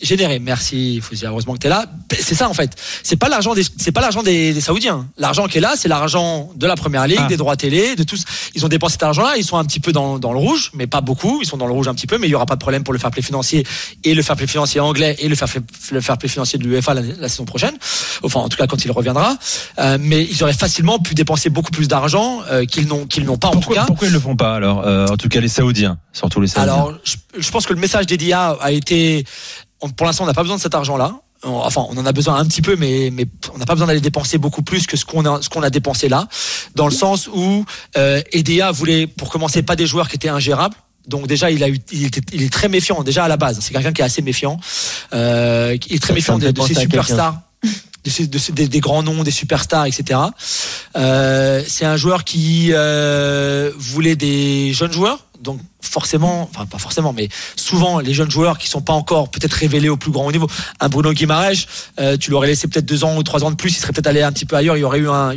Généré. 0.04 0.38
Merci, 0.38 1.00
faut 1.02 1.14
dire 1.14 1.30
heureusement 1.30 1.54
que 1.54 1.58
tu 1.58 1.66
es 1.66 1.70
là. 1.70 1.86
C'est 2.20 2.34
ça 2.34 2.48
en 2.48 2.54
fait. 2.54 2.76
C'est 3.02 3.16
pas 3.16 3.28
l'argent 3.28 3.54
des 3.54 3.62
c'est 3.78 3.90
pas 3.92 4.00
l'argent 4.00 4.22
des, 4.22 4.52
des 4.52 4.60
saoudiens. 4.60 5.06
L'argent 5.18 5.46
qui 5.48 5.58
est 5.58 5.60
là, 5.60 5.72
c'est 5.76 5.88
l'argent 5.88 6.50
de 6.54 6.66
la 6.66 6.76
première 6.76 7.06
ligue, 7.06 7.18
Ah. 7.22 7.26
des 7.28 7.36
droits 7.36 7.56
télé, 7.56 7.96
de 7.96 8.02
tous. 8.04 8.24
Ils 8.54 8.64
ont 8.64 8.68
dépensé 8.68 8.92
cet 8.92 9.02
argent-là, 9.02 9.34
ils 9.36 9.44
sont 9.44 9.56
un 9.56 9.64
petit 9.64 9.80
peu 9.80 9.92
dans, 9.92 10.18
dans 10.18 10.32
le 10.32 10.38
rouge, 10.38 10.70
mais 10.74 10.86
pas 10.86 11.00
beaucoup, 11.00 11.40
ils 11.42 11.46
sont 11.46 11.56
dans 11.56 11.66
le 11.66 11.72
rouge 11.72 11.88
un 11.88 11.94
petit 11.94 12.06
peu, 12.06 12.18
mais 12.18 12.28
il 12.28 12.30
y 12.30 12.34
aura 12.34 12.46
pas 12.46 12.54
de 12.56 12.60
problème 12.60 12.84
pour 12.84 12.92
le 12.92 12.98
fair 12.98 13.10
play 13.10 13.22
financier 13.22 13.66
et 14.04 14.14
le 14.14 14.22
fair 14.22 14.36
play 14.36 14.46
financier 14.46 14.80
anglais 14.80 15.16
et 15.18 15.28
le 15.28 15.34
fair 15.34 15.48
play, 15.48 15.60
le 15.90 16.00
fair 16.00 16.18
play 16.18 16.28
financier 16.28 16.58
de 16.58 16.64
l'UEFA 16.64 16.94
la, 16.94 17.02
la 17.02 17.28
saison 17.28 17.44
prochaine. 17.44 17.74
Enfin 18.22 18.40
en 18.40 18.48
tout 18.48 18.56
cas 18.58 18.66
quand 18.66 18.84
il 18.84 18.90
reviendra. 18.92 19.36
Euh, 19.78 19.98
mais 20.00 20.22
ils 20.24 20.42
auraient 20.42 20.52
facilement 20.52 20.98
pu 20.98 21.14
dépenser 21.14 21.50
beaucoup 21.50 21.70
plus 21.70 21.88
d'argent 21.88 22.42
euh, 22.50 22.64
qu'ils 22.66 22.86
n'ont 22.86 23.06
qu'ils 23.06 23.24
n'ont 23.24 23.38
pas 23.38 23.48
en 23.48 23.52
tout 23.52 23.60
Pourquoi, 23.60 23.76
cas. 23.76 23.84
pourquoi 23.86 24.06
ils 24.08 24.12
le 24.12 24.20
font 24.20 24.36
pas 24.36 24.54
alors 24.54 24.86
euh, 24.86 25.06
En 25.08 25.16
tout 25.16 25.28
cas, 25.28 25.40
les 25.40 25.48
Saoudiens, 25.48 25.98
surtout 26.12 26.40
les 26.40 26.46
Saoudiens? 26.48 26.72
Alors, 26.72 26.92
je, 27.04 27.14
je 27.38 27.50
pense 27.50 27.66
que 27.66 27.72
le 27.72 27.80
message 27.80 28.06
d'Edia 28.06 28.56
a 28.60 28.70
été, 28.72 29.24
on- 29.84 29.90
pour 29.90 30.06
l'instant, 30.06 30.24
on 30.24 30.26
n'a 30.26 30.34
pas 30.34 30.42
besoin 30.42 30.56
de 30.56 30.62
cet 30.62 30.74
argent-là. 30.74 31.20
Enfin, 31.46 31.84
on 31.90 31.96
en 31.98 32.06
a 32.06 32.12
besoin 32.12 32.36
un 32.36 32.46
petit 32.46 32.62
peu, 32.62 32.74
mais, 32.76 33.10
mais 33.12 33.26
on 33.54 33.58
n'a 33.58 33.66
pas 33.66 33.74
besoin 33.74 33.86
d'aller 33.86 34.00
dépenser 34.00 34.38
beaucoup 34.38 34.62
plus 34.62 34.86
que 34.86 34.96
ce 34.96 35.04
qu'on 35.04 35.26
a, 35.26 35.42
ce 35.42 35.50
qu'on 35.50 35.62
a 35.62 35.68
dépensé 35.68 36.08
là, 36.08 36.26
dans 36.74 36.86
le 36.86 36.94
sens 36.94 37.28
où 37.28 37.66
euh, 37.98 38.22
Edea 38.32 38.70
voulait, 38.72 39.06
pour 39.06 39.28
commencer, 39.28 39.62
pas 39.62 39.76
des 39.76 39.86
joueurs 39.86 40.08
qui 40.08 40.16
étaient 40.16 40.30
ingérables. 40.30 40.74
Donc 41.06 41.26
déjà, 41.26 41.50
il 41.50 41.62
a 41.62 41.68
eu, 41.68 41.78
il, 41.92 42.04
était- 42.06 42.22
il 42.32 42.42
est 42.42 42.50
très 42.52 42.68
méfiant 42.70 43.02
déjà 43.02 43.24
à 43.24 43.28
la 43.28 43.36
base. 43.36 43.58
C'est 43.60 43.74
quelqu'un 43.74 43.92
qui 43.92 44.00
est 44.00 44.04
assez 44.06 44.22
méfiant. 44.22 44.58
Euh, 45.12 45.76
il 45.90 45.96
est 45.96 45.98
très 45.98 46.08
Ça- 46.08 46.14
méfiant 46.14 46.40
ça 46.40 46.50
de, 46.50 46.60
ses 46.62 46.74
superstars. 46.80 47.40
De 47.62 48.24
de 48.26 48.52
des, 48.52 48.68
des 48.68 48.80
grands 48.80 49.02
noms, 49.02 49.22
des 49.22 49.30
superstars, 49.30 49.84
etc. 49.86 50.20
Euh, 50.96 51.62
c'est 51.66 51.84
un 51.86 51.96
joueur 51.96 52.24
qui 52.24 52.68
euh, 52.72 53.70
voulait 53.76 54.16
des 54.16 54.72
jeunes 54.74 54.92
joueurs, 54.92 55.26
donc 55.44 55.60
forcément, 55.80 56.48
enfin 56.52 56.66
pas 56.66 56.78
forcément, 56.78 57.12
mais 57.12 57.28
souvent 57.54 58.00
les 58.00 58.14
jeunes 58.14 58.30
joueurs 58.30 58.58
qui 58.58 58.68
sont 58.68 58.80
pas 58.80 58.94
encore 58.94 59.30
peut-être 59.30 59.52
révélés 59.52 59.88
au 59.88 59.96
plus 59.96 60.10
grand 60.10 60.32
niveau. 60.32 60.48
Un 60.80 60.88
Bruno 60.88 61.12
Guimaraes, 61.12 61.66
euh, 62.00 62.16
tu 62.16 62.30
l'aurais 62.30 62.48
laissé 62.48 62.66
peut-être 62.66 62.86
deux 62.86 63.04
ans 63.04 63.16
ou 63.16 63.22
trois 63.22 63.44
ans 63.44 63.50
de 63.50 63.56
plus, 63.56 63.70
il 63.76 63.80
serait 63.80 63.92
peut-être 63.92 64.08
allé 64.08 64.22
un 64.22 64.32
petit 64.32 64.46
peu 64.46 64.56
ailleurs. 64.56 64.76
Il 64.76 64.80
y 64.80 64.84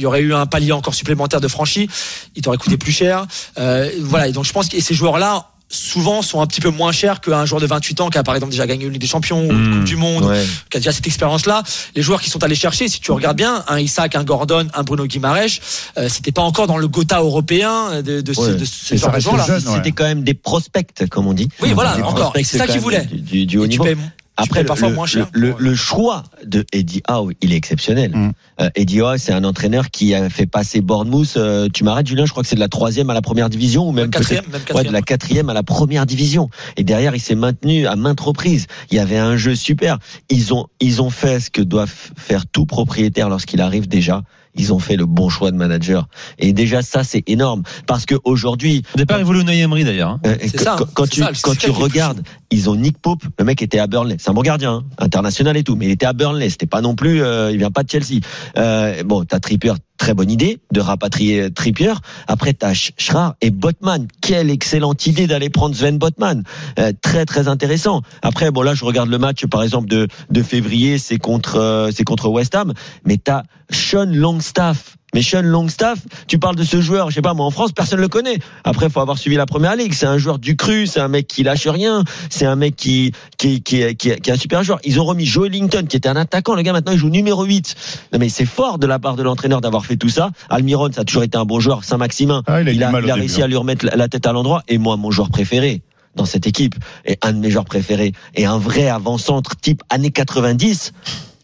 aurait 0.05 0.21
eu 0.21 0.33
un, 0.33 0.45
palier 0.47 0.71
encore 0.71 0.95
supplémentaire 0.95 1.41
de 1.41 1.47
franchi. 1.47 1.89
Il 2.35 2.41
t'aurait 2.41 2.57
coûté 2.57 2.77
plus 2.77 2.91
cher. 2.91 3.27
Euh, 3.59 3.91
voilà. 4.01 4.31
Donc 4.31 4.45
je 4.45 4.53
pense 4.53 4.69
que 4.69 4.79
ces 4.79 4.95
joueurs-là 4.95 5.49
souvent 5.69 6.21
sont 6.21 6.39
un 6.41 6.47
petit 6.47 6.61
peu 6.61 6.69
moins 6.69 6.91
chers 6.91 7.19
qu'un 7.19 7.45
joueur 7.45 7.59
de 7.61 7.67
28 7.67 8.01
ans 8.01 8.09
qui 8.09 8.17
a 8.17 8.23
par 8.23 8.35
exemple 8.35 8.51
déjà 8.51 8.65
gagné 8.65 8.85
une 8.85 8.91
Ligue 8.93 9.01
des 9.01 9.07
Champions 9.07 9.41
ou 9.41 9.51
une 9.51 9.67
Mmh. 9.69 9.73
Coupe 9.75 9.83
du 9.83 9.95
Monde 9.97 10.23
Ouais. 10.25 10.45
qui 10.69 10.77
a 10.77 10.79
déjà 10.79 10.91
cette 10.93 11.07
expérience-là. 11.07 11.63
Les 11.95 12.01
joueurs 12.01 12.21
qui 12.21 12.29
sont 12.29 12.41
allés 12.43 12.55
chercher, 12.55 12.87
si 12.87 12.99
tu 13.01 13.11
regardes 13.11 13.35
bien, 13.37 13.63
un 13.67 13.79
Isaac, 13.79 14.15
un 14.15 14.23
Gordon, 14.23 14.67
un 14.73 14.83
Bruno 14.83 15.05
Guimaraes, 15.05 15.59
euh, 15.97 16.07
c'était 16.09 16.31
pas 16.31 16.41
encore 16.41 16.67
dans 16.67 16.77
le 16.77 16.87
Gotha 16.87 17.19
européen 17.19 18.01
de, 18.01 18.21
de, 18.21 18.33
ce- 18.33 18.39
Ouais. 18.41 18.55
de 18.55 18.65
ce 18.65 18.95
genre 18.95 19.11
de 19.11 19.19
joueurs-là. 19.19 19.45
ouais. 19.55 19.59
C'était 19.75 19.91
quand 19.91 20.05
même 20.05 20.23
des 20.23 20.33
prospects, 20.33 20.87
comme 21.09 21.27
on 21.27 21.33
dit. 21.33 21.49
Oui, 21.61 21.73
voilà, 21.73 21.95
Des 21.95 22.01
encore. 22.03 22.33
C'est 22.35 22.57
ça 22.57 22.67
qu'ils 22.67 22.79
voulaient. 22.79 23.05
Du, 23.05 23.19
du- 23.21 23.45
du 23.45 23.57
haut 23.57 23.65
Et 23.65 23.67
tu 23.67 23.71
niveau. 23.71 23.83
payes- 23.83 23.97
Après, 24.37 24.63
parfois 24.63 24.89
le- 24.89 24.95
moins 24.95 25.05
cher. 25.07 25.27
le, 25.33 25.55
le 25.57 25.75
choix 25.75 26.23
de 26.45 26.65
Eddie 26.71 27.01
Howe, 27.09 27.31
il 27.41 27.53
est 27.53 27.55
exceptionnel. 27.55 28.11
Mm. 28.15 28.31
Euh, 28.61 28.69
Eddie 28.75 29.01
Howe, 29.01 29.17
c'est 29.17 29.33
un 29.33 29.43
entraîneur 29.43 29.89
qui 29.89 30.13
a 30.13 30.29
fait 30.29 30.45
passer 30.45 30.81
Bournemouth. 30.81 31.35
euh, 31.37 31.67
tu 31.73 31.83
m'arrêtes, 31.83 32.07
Julien 32.07 32.25
Je 32.25 32.31
crois 32.31 32.43
que 32.43 32.49
c'est 32.49 32.55
de 32.55 32.59
la 32.61 32.67
troisième 32.69 33.09
à 33.09 33.13
la 33.13 33.21
première 33.21 33.49
division 33.49 33.87
ou 33.87 33.91
même 33.91 34.09
quatrième, 34.09 34.43
Ouais, 34.73 34.83
de 34.83 34.91
la 34.91 35.01
quatrième 35.01 35.49
à 35.49 35.53
la 35.53 35.63
première 35.63 36.05
division. 36.05 36.49
Et 36.77 36.83
derrière, 36.83 37.15
il 37.15 37.19
s'est 37.21 37.35
maintenu 37.35 37.87
à 37.87 37.95
maintes 37.95 38.19
reprises. 38.19 38.67
Il 38.91 38.95
y 38.97 38.99
avait 38.99 39.17
un 39.17 39.37
jeu 39.37 39.55
super. 39.55 39.97
Ils 40.29 40.53
ont, 40.53 40.67
ils 40.79 41.01
ont 41.01 41.09
fait 41.09 41.39
ce 41.39 41.49
que 41.49 41.61
doivent 41.61 41.93
faire 42.15 42.45
tout 42.45 42.65
propriétaire 42.65 43.29
lorsqu'il 43.29 43.61
arrive 43.61 43.87
déjà. 43.87 44.21
ils 44.59 44.73
ont 44.73 44.79
fait 44.79 44.95
le 44.95 45.05
bon 45.05 45.29
choix 45.29 45.51
de 45.51 45.55
manager. 45.55 46.07
Et 46.39 46.51
déjà 46.51 46.81
ça, 46.81 47.03
c'est 47.03 47.21
énorme 47.29 47.61
parce 47.85 48.07
que 48.07 48.15
aujourd'hui, 48.23 48.81
Au 48.95 48.97
départ, 48.97 49.19
il 49.19 49.23
voulait 49.25 49.43
Emery 49.59 49.83
d'ailleurs. 49.83 50.09
hein. 50.09 50.19
euh, 50.25 50.35
C'est 50.41 50.57
quand- 50.57 50.63
ça, 50.63 50.75
quand, 50.79 50.93
quand 50.95 51.03
c'est 51.05 51.09
tu 51.11 51.21
ça, 51.21 51.31
quand 51.43 51.55
tu 51.55 51.69
regardes, 51.69 52.23
ils 52.51 52.69
ont 52.69 52.75
Nick 52.75 52.97
Pope, 52.99 53.23
le 53.37 53.45
mec 53.45 53.61
était 53.61 53.79
à 53.79 53.87
Burnley, 53.87 54.15
c'est 54.19 54.29
un 54.29 54.33
bon 54.33 54.41
gardien, 54.41 54.73
hein, 54.73 54.83
international 54.99 55.57
et 55.57 55.63
tout, 55.63 55.75
mais 55.75 55.85
il 55.85 55.91
était 55.91 56.05
à 56.05 56.13
Burnley, 56.13 56.49
c'était 56.49 56.65
pas 56.65 56.81
non 56.81 56.95
plus, 56.95 57.21
euh, 57.21 57.51
il 57.51 57.57
vient 57.57 57.71
pas 57.71 57.83
de 57.83 57.89
Chelsea. 57.89 58.21
Euh, 58.57 59.03
bon, 59.03 59.23
t'as 59.25 59.39
Trippier, 59.39 59.73
très 59.97 60.13
bonne 60.13 60.29
idée 60.31 60.59
de 60.71 60.79
rapatrier 60.79 61.51
Trippier. 61.51 61.93
Après 62.27 62.53
t'as 62.53 62.73
Sch- 62.73 62.91
Schrar 62.97 63.35
et 63.41 63.49
Botman, 63.51 64.07
quelle 64.21 64.49
excellente 64.49 65.05
idée 65.07 65.27
d'aller 65.27 65.49
prendre 65.49 65.75
Sven 65.75 65.97
Botman, 65.97 66.43
Euh, 66.79 66.91
très 67.01 67.25
très 67.25 67.47
intéressant. 67.47 68.01
Après 68.21 68.51
bon 68.51 68.61
là 68.61 68.73
je 68.75 68.85
regarde 68.85 69.09
le 69.09 69.17
match 69.17 69.45
par 69.47 69.63
exemple 69.63 69.87
de 69.87 70.07
de 70.29 70.43
février, 70.43 70.97
c'est 70.99 71.17
contre 71.17 71.55
euh, 71.57 71.89
c'est 71.93 72.03
contre 72.03 72.29
West 72.29 72.53
Ham, 72.55 72.73
mais 73.05 73.17
t'as 73.17 73.43
Sean 73.71 74.05
Longstaff. 74.09 74.96
Mais 75.13 75.21
Sean 75.21 75.41
Longstaff, 75.41 75.99
tu 76.27 76.37
parles 76.37 76.57
de 76.57 76.63
ce 76.65 76.81
joueur, 76.81 77.09
je 77.09 77.15
sais 77.15 77.21
pas, 77.21 77.33
moi 77.33 77.45
en 77.45 77.49
France, 77.51 77.71
personne 77.71 78.01
le 78.01 78.09
connaît. 78.09 78.39
Après, 78.65 78.89
faut 78.89 78.99
avoir 78.99 79.17
suivi 79.17 79.37
la 79.37 79.45
première 79.45 79.75
ligue. 79.75 79.93
C'est 79.93 80.05
un 80.05 80.17
joueur 80.17 80.37
du 80.37 80.57
cru, 80.57 80.85
c'est 80.85 80.99
un 80.99 81.07
mec 81.07 81.27
qui 81.27 81.43
lâche 81.43 81.65
rien, 81.67 82.03
c'est 82.29 82.45
un 82.45 82.57
mec 82.57 82.75
qui 82.75 83.13
qui 83.37 83.61
qui 83.63 83.81
est- 83.81 83.95
qui 83.95 84.13
qui 84.17 84.29
est 84.29 84.33
un 84.33 84.37
super 84.37 84.63
joueur. 84.63 84.79
Ils 84.83 84.99
ont 84.99 85.05
remis 85.05 85.25
Joe 85.25 85.47
Ellington, 85.47 85.85
qui 85.87 85.95
était 85.95 86.09
un 86.09 86.17
attaquant. 86.17 86.55
Le 86.55 86.61
gars 86.61 86.73
maintenant 86.73 86.91
il 86.91 86.97
joue 86.97 87.09
numéro 87.09 87.45
8 87.45 87.75
Non 88.11 88.19
mais 88.19 88.27
c'est 88.29 88.45
fort 88.45 88.79
de 88.79 88.85
la 88.87 88.99
part 88.99 89.15
de 89.15 89.23
l'entraîneur 89.23 89.61
d'avoir 89.61 89.85
fait 89.85 89.95
tout 89.95 90.09
ça. 90.09 90.31
Almiron, 90.49 90.89
ça 90.91 91.01
a 91.01 91.03
toujours 91.05 91.23
été 91.23 91.37
un 91.37 91.45
bon 91.45 91.59
joueur. 91.61 91.83
Saint-Maximin, 91.85 92.43
Ah, 92.45 92.61
il 92.61 92.67
a 92.67 92.71
il 92.73 92.83
a, 92.83 92.87
il 93.05 93.09
a 93.11 93.15
réussi 93.21 93.41
à 93.41 93.47
lui 93.47 93.55
remettre 93.55 93.85
la- 93.85 93.95
la 93.95 94.07
tête 94.09 94.27
à 94.27 94.33
l'endroit. 94.33 94.61
Et 94.67 94.77
moi, 94.77 94.97
mon 94.97 95.09
joueur 95.09 95.29
préféré 95.29 95.81
dans 96.15 96.25
cette 96.25 96.47
équipe, 96.47 96.75
et 97.05 97.17
un 97.21 97.31
de 97.31 97.37
mes 97.37 97.49
joueurs 97.49 97.65
préférés, 97.65 98.11
et 98.35 98.45
un 98.45 98.57
vrai 98.57 98.87
avant-centre 98.89 99.55
type 99.55 99.83
années 99.89 100.11
90, 100.11 100.91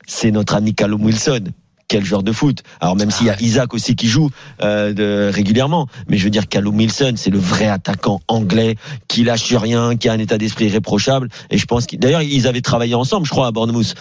c'est 0.06 0.32
notre 0.32 0.56
ami 0.56 0.74
Callum 0.76 1.04
Wilson. 1.06 1.46
Quel 1.94 2.04
joueur 2.04 2.24
de 2.24 2.32
foot. 2.32 2.64
Alors 2.82 2.96
même 2.96 3.12
s'il 3.12 3.28
y 3.28 3.30
a 3.30 3.40
Isaac 3.40 3.72
aussi 3.76 3.96
qui 3.96 4.08
joue 4.08 4.32
euh, 4.64 4.94
de, 4.94 5.30
régulièrement, 5.32 5.88
mais 6.08 6.18
je 6.18 6.24
veux 6.24 6.32
dire 6.32 6.48
Callum 6.48 6.76
Wilson, 6.76 7.14
c'est 7.18 7.30
le 7.30 7.38
vrai 7.38 7.68
attaquant 7.68 8.20
anglais 8.28 8.78
qui 9.08 9.24
lâche 9.24 9.54
rien, 9.54 9.96
qui 9.96 10.10
a 10.10 10.14
un 10.14 10.18
état 10.18 10.40
d'esprit 10.40 10.66
irréprochable. 10.66 11.30
Et 11.52 11.60
je 11.60 11.66
pense 11.68 11.86
qu'ils 11.86 12.00
d'ailleurs 12.00 12.24
ils 12.24 12.48
avaient 12.48 12.62
travaillé 12.62 12.96
ensemble, 12.96 13.28
je 13.28 13.30
crois, 13.30 13.46
à 13.46 13.52
Bournemouth. 13.52 13.94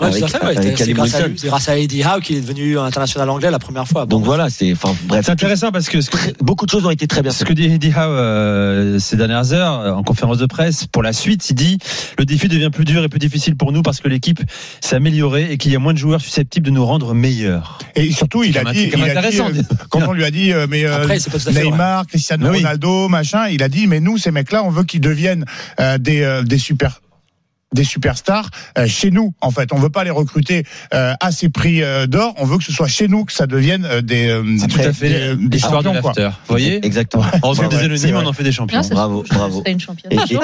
Ouais, 0.00 0.08
Avec- 0.08 0.18
tout 0.18 0.24
à 0.24 0.28
fait, 0.28 0.46
ouais. 0.46 0.56
avec 0.58 0.76
C'est- 0.78 0.92
grâce, 0.92 1.14
à 1.14 1.18
Wilson. 1.18 1.28
lui- 1.30 1.38
c'est 1.38 1.46
grâce 1.46 1.68
à 1.68 1.78
Eddie 1.78 2.02
Howe 2.02 2.20
qui 2.20 2.34
est 2.36 2.40
devenu 2.40 2.76
international 2.78 3.30
anglais 3.30 3.50
la 3.50 3.60
première 3.60 3.86
fois. 3.86 4.06
Donc 4.06 4.24
voilà, 4.24 4.50
c'est 4.50 4.72
enfin 4.72 4.92
bref, 5.04 5.24
C'est 5.24 5.30
intéressant 5.32 5.70
parce 5.70 5.88
que 5.88 6.00
ce 6.00 6.10
que, 6.10 6.16
beaucoup 6.40 6.66
de 6.66 6.70
choses 6.70 6.84
ont 6.84 6.90
été 6.90 7.06
très 7.06 7.22
bien 7.22 7.30
ce 7.30 7.44
que 7.44 7.52
dit 7.52 7.66
Eddie 7.66 7.92
Howe 7.96 8.00
euh, 8.10 8.98
ces 8.98 9.16
dernières 9.16 9.52
heures 9.52 9.80
euh, 9.80 9.92
en 9.92 10.02
conférence 10.02 10.38
de 10.38 10.46
presse 10.46 10.86
pour 10.88 11.04
la 11.04 11.12
suite, 11.12 11.48
il 11.48 11.54
dit 11.54 11.78
le 12.18 12.24
défi 12.24 12.48
devient 12.48 12.70
plus 12.72 12.84
dur 12.84 13.04
et 13.04 13.08
plus 13.08 13.20
difficile 13.20 13.54
pour 13.56 13.70
nous 13.70 13.82
parce 13.82 14.00
que 14.00 14.08
l'équipe 14.08 14.40
s'est 14.80 14.96
améliorée 14.96 15.52
et 15.52 15.58
qu'il 15.58 15.70
y 15.72 15.76
a 15.76 15.78
moins 15.78 15.92
de 15.92 15.98
joueurs 15.98 16.20
susceptibles 16.20 16.66
de 16.66 16.72
nous 16.72 16.84
rendre 16.84 17.14
meilleurs. 17.14 17.78
Et 17.94 18.10
surtout, 18.10 18.42
il 18.42 18.58
a 18.58 18.64
dit, 18.64 18.90
il 18.92 18.94
a 18.94 19.04
dit, 19.04 19.10
intéressant. 19.10 19.48
euh, 19.48 19.62
quand 19.90 20.00
on 20.08 20.12
lui 20.12 20.24
a 20.24 20.30
dit, 20.32 20.52
euh, 20.52 20.66
mais 20.68 20.84
euh, 20.84 20.96
Après, 21.02 21.20
c'est 21.20 21.30
pas 21.30 21.38
tout 21.38 21.48
à 21.48 21.52
fait 21.52 21.60
vrai. 21.60 21.70
Neymar, 21.70 22.06
Cristiano 22.08 22.48
oui. 22.50 22.56
Ronaldo, 22.58 23.08
machin, 23.08 23.46
il 23.48 23.62
a 23.62 23.68
dit, 23.68 23.86
mais 23.86 24.00
nous, 24.00 24.18
ces 24.18 24.32
mecs-là, 24.32 24.64
on 24.64 24.70
veut 24.70 24.82
qu'ils 24.84 25.00
deviennent 25.00 25.44
euh, 25.78 25.98
des, 25.98 26.22
euh, 26.22 26.42
des 26.42 26.58
super 26.58 27.00
des 27.74 27.84
superstars 27.84 28.48
euh, 28.78 28.86
chez 28.86 29.10
nous 29.10 29.34
en 29.42 29.50
fait 29.50 29.72
on 29.72 29.76
veut 29.78 29.90
pas 29.90 30.04
les 30.04 30.10
recruter 30.10 30.64
euh, 30.94 31.12
à 31.20 31.30
ces 31.32 31.48
prix 31.50 31.82
euh, 31.82 32.06
d'or 32.06 32.32
on 32.38 32.46
veut 32.46 32.56
que 32.58 32.64
ce 32.64 32.72
soit 32.72 32.88
chez 32.88 33.08
nous 33.08 33.24
que 33.26 33.32
ça 33.32 33.46
devienne 33.46 33.84
euh, 33.84 34.00
des 34.00 34.28
euh, 34.28 34.42
C'est 34.58 34.68
tout 34.68 34.78
des- 34.78 34.86
à 34.86 34.92
fait 34.92 35.36
des, 35.36 35.48
de 35.48 35.58
champions, 35.58 36.00
quoi. 36.00 36.12
Vous 36.16 36.30
voyez 36.48 36.84
Exactement. 36.86 37.24
En 37.42 37.50
faisant 37.54 37.62
Ouais, 37.64 37.68
des 37.68 37.76
anonymes, 37.84 38.16
on 38.16 38.26
en 38.26 38.32
fait 38.32 38.44
des 38.44 38.52
champions. 38.52 38.80
Non, 38.80 38.88
Bravo, 38.90 39.24
bravo. 39.28 39.62
C'est 39.66 39.72
une 39.72 39.80
championne. 39.80 40.12
Et, 40.12 40.32
jour. 40.32 40.42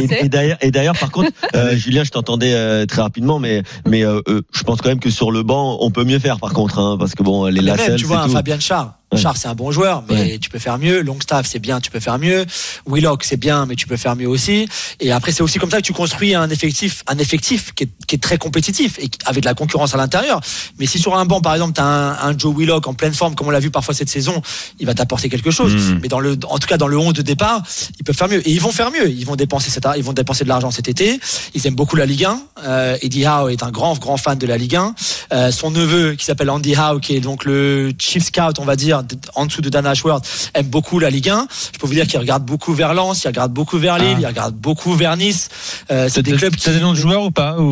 et- 0.00 0.24
et 0.24 0.28
d'ailleurs, 0.28 0.58
et 0.60 0.70
d'ailleurs, 0.70 0.96
par 0.98 1.10
contre, 1.10 1.30
euh, 1.54 1.76
Julien, 1.76 2.04
je 2.04 2.10
t'entendais 2.10 2.52
euh, 2.54 2.86
très 2.86 3.02
rapidement, 3.02 3.38
mais 3.38 3.62
mais 3.86 4.04
euh, 4.04 4.20
euh, 4.28 4.42
je 4.54 4.62
pense 4.62 4.80
quand 4.80 4.88
même 4.88 5.00
que 5.00 5.10
sur 5.10 5.30
le 5.30 5.42
banc, 5.42 5.78
on 5.80 5.90
peut 5.90 6.04
mieux 6.04 6.18
faire, 6.18 6.38
par 6.38 6.52
contre, 6.52 6.78
hein, 6.78 6.96
parce 6.98 7.14
que 7.14 7.22
bon, 7.22 7.46
les 7.46 7.60
lacets, 7.60 7.96
tu 7.96 8.04
vois, 8.04 8.20
un 8.22 8.26
tout. 8.26 8.32
Fabien 8.32 8.58
Char. 8.60 8.97
Char, 9.16 9.36
c'est 9.38 9.48
un 9.48 9.54
bon 9.54 9.70
joueur, 9.70 10.04
mais 10.08 10.14
Ouais. 10.14 10.38
tu 10.38 10.50
peux 10.50 10.58
faire 10.58 10.78
mieux. 10.78 11.00
Longstaff, 11.00 11.46
c'est 11.46 11.58
bien, 11.58 11.80
tu 11.80 11.90
peux 11.90 11.98
faire 12.00 12.18
mieux. 12.18 12.44
Willock, 12.86 13.24
c'est 13.24 13.38
bien, 13.38 13.64
mais 13.64 13.74
tu 13.74 13.86
peux 13.86 13.96
faire 13.96 14.14
mieux 14.16 14.28
aussi. 14.28 14.68
Et 15.00 15.12
après, 15.12 15.32
c'est 15.32 15.42
aussi 15.42 15.58
comme 15.58 15.70
ça 15.70 15.78
que 15.78 15.86
tu 15.86 15.94
construis 15.94 16.34
un 16.34 16.50
effectif, 16.50 17.02
un 17.06 17.16
effectif 17.16 17.72
qui 17.74 17.84
est, 17.84 17.88
qui 18.06 18.16
est 18.16 18.18
très 18.18 18.36
compétitif 18.36 18.98
et 18.98 19.08
avec 19.24 19.42
de 19.44 19.48
la 19.48 19.54
concurrence 19.54 19.94
à 19.94 19.96
l'intérieur. 19.96 20.40
Mais 20.78 20.84
si 20.86 20.98
sur 20.98 21.16
un 21.16 21.24
banc, 21.24 21.40
par 21.40 21.54
exemple, 21.54 21.72
tu 21.74 21.80
as 21.80 21.86
un, 21.86 22.28
un 22.30 22.36
Joe 22.38 22.54
Willock 22.54 22.86
en 22.86 22.92
pleine 22.94 23.14
forme, 23.14 23.34
comme 23.34 23.46
on 23.46 23.50
l'a 23.50 23.60
vu 23.60 23.70
parfois 23.70 23.94
cette 23.94 24.10
saison, 24.10 24.42
il 24.78 24.84
va 24.86 24.92
t'apporter 24.94 25.28
quelque 25.30 25.50
chose. 25.50 25.74
Mhm. 25.74 26.00
Mais 26.02 26.08
dans 26.08 26.20
le, 26.20 26.36
en 26.46 26.58
tout 26.58 26.68
cas, 26.68 26.76
dans 26.76 26.88
le 26.88 26.98
11 26.98 27.14
de 27.14 27.22
départ, 27.22 27.62
ils 27.98 28.04
peuvent 28.04 28.14
faire 28.16 28.28
mieux. 28.28 28.46
Et 28.46 28.52
ils 28.52 28.60
vont 28.60 28.72
faire 28.72 28.90
mieux. 28.90 29.08
Ils 29.08 29.24
vont 29.24 29.36
dépenser 29.36 29.70
cet, 29.70 29.86
ils 29.96 30.04
vont 30.04 30.12
dépenser 30.12 30.44
de 30.44 30.48
l'argent 30.50 30.70
cet 30.70 30.86
été. 30.88 31.18
Ils 31.54 31.66
aiment 31.66 31.74
beaucoup 31.76 31.96
la 31.96 32.04
Ligue 32.06 32.24
1. 32.26 32.40
Euh, 32.64 32.98
Eddie 33.00 33.24
Howe 33.26 33.48
est 33.48 33.62
un 33.62 33.70
grand, 33.70 33.98
grand 33.98 34.18
fan 34.18 34.36
de 34.38 34.46
la 34.46 34.58
Ligue 34.58 34.76
1. 34.76 34.94
Euh, 35.32 35.50
son 35.50 35.70
neveu, 35.70 36.14
qui 36.14 36.24
s'appelle 36.26 36.50
Andy 36.50 36.74
Howe, 36.76 37.00
qui 37.00 37.16
est 37.16 37.20
donc 37.20 37.44
le 37.46 37.92
chief 37.98 38.22
scout, 38.24 38.58
on 38.58 38.64
va 38.64 38.76
dire, 38.76 38.97
en 39.34 39.46
dessous 39.46 39.62
de 39.62 39.68
Dan 39.68 39.86
Ashworth, 39.86 40.50
aime 40.54 40.66
beaucoup 40.66 40.98
la 40.98 41.10
Ligue 41.10 41.28
1. 41.28 41.46
Je 41.72 41.78
peux 41.78 41.86
vous 41.86 41.94
dire 41.94 42.06
qu'il 42.06 42.18
regarde 42.18 42.44
beaucoup 42.44 42.72
vers 42.74 42.94
Lens, 42.94 43.22
il 43.24 43.28
regarde 43.28 43.52
beaucoup 43.52 43.78
vers 43.78 43.98
Lille, 43.98 44.14
Ah. 44.16 44.20
il 44.20 44.26
regarde 44.26 44.54
beaucoup 44.54 44.94
vers 44.94 45.16
Nice. 45.16 45.48
Euh, 45.90 46.08
c'est 46.12 46.22
des 46.22 46.32
clubs 46.32 46.54
qui... 46.54 46.64
T'as 46.64 46.72
des 46.72 46.80
noms 46.80 46.92
de 46.92 46.98
joueurs 46.98 47.22
ou 47.22 47.30
pas 47.30 47.58
ou- 47.58 47.70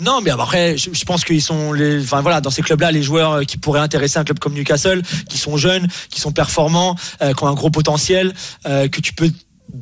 Non, 0.00 0.20
mais 0.22 0.30
après, 0.30 0.76
je, 0.76 0.90
je 0.92 1.04
pense 1.04 1.24
qu'ils 1.24 1.42
sont 1.42 1.72
les, 1.72 2.02
enfin 2.02 2.20
voilà, 2.20 2.40
dans 2.40 2.50
ces 2.50 2.62
clubs-là, 2.62 2.90
les 2.92 3.02
joueurs 3.02 3.32
euh, 3.32 3.42
qui 3.44 3.56
pourraient 3.58 3.80
intéresser 3.80 4.18
un 4.18 4.24
club 4.24 4.38
comme 4.38 4.54
Newcastle, 4.54 5.02
qui 5.28 5.38
sont 5.38 5.56
jeunes, 5.56 5.86
qui 6.10 6.20
sont 6.20 6.32
performants, 6.32 6.96
euh, 7.22 7.32
qui 7.34 7.44
ont 7.44 7.48
un 7.48 7.54
gros 7.54 7.70
potentiel, 7.70 8.34
euh, 8.66 8.88
que 8.88 9.00
tu 9.00 9.12
peux 9.12 9.30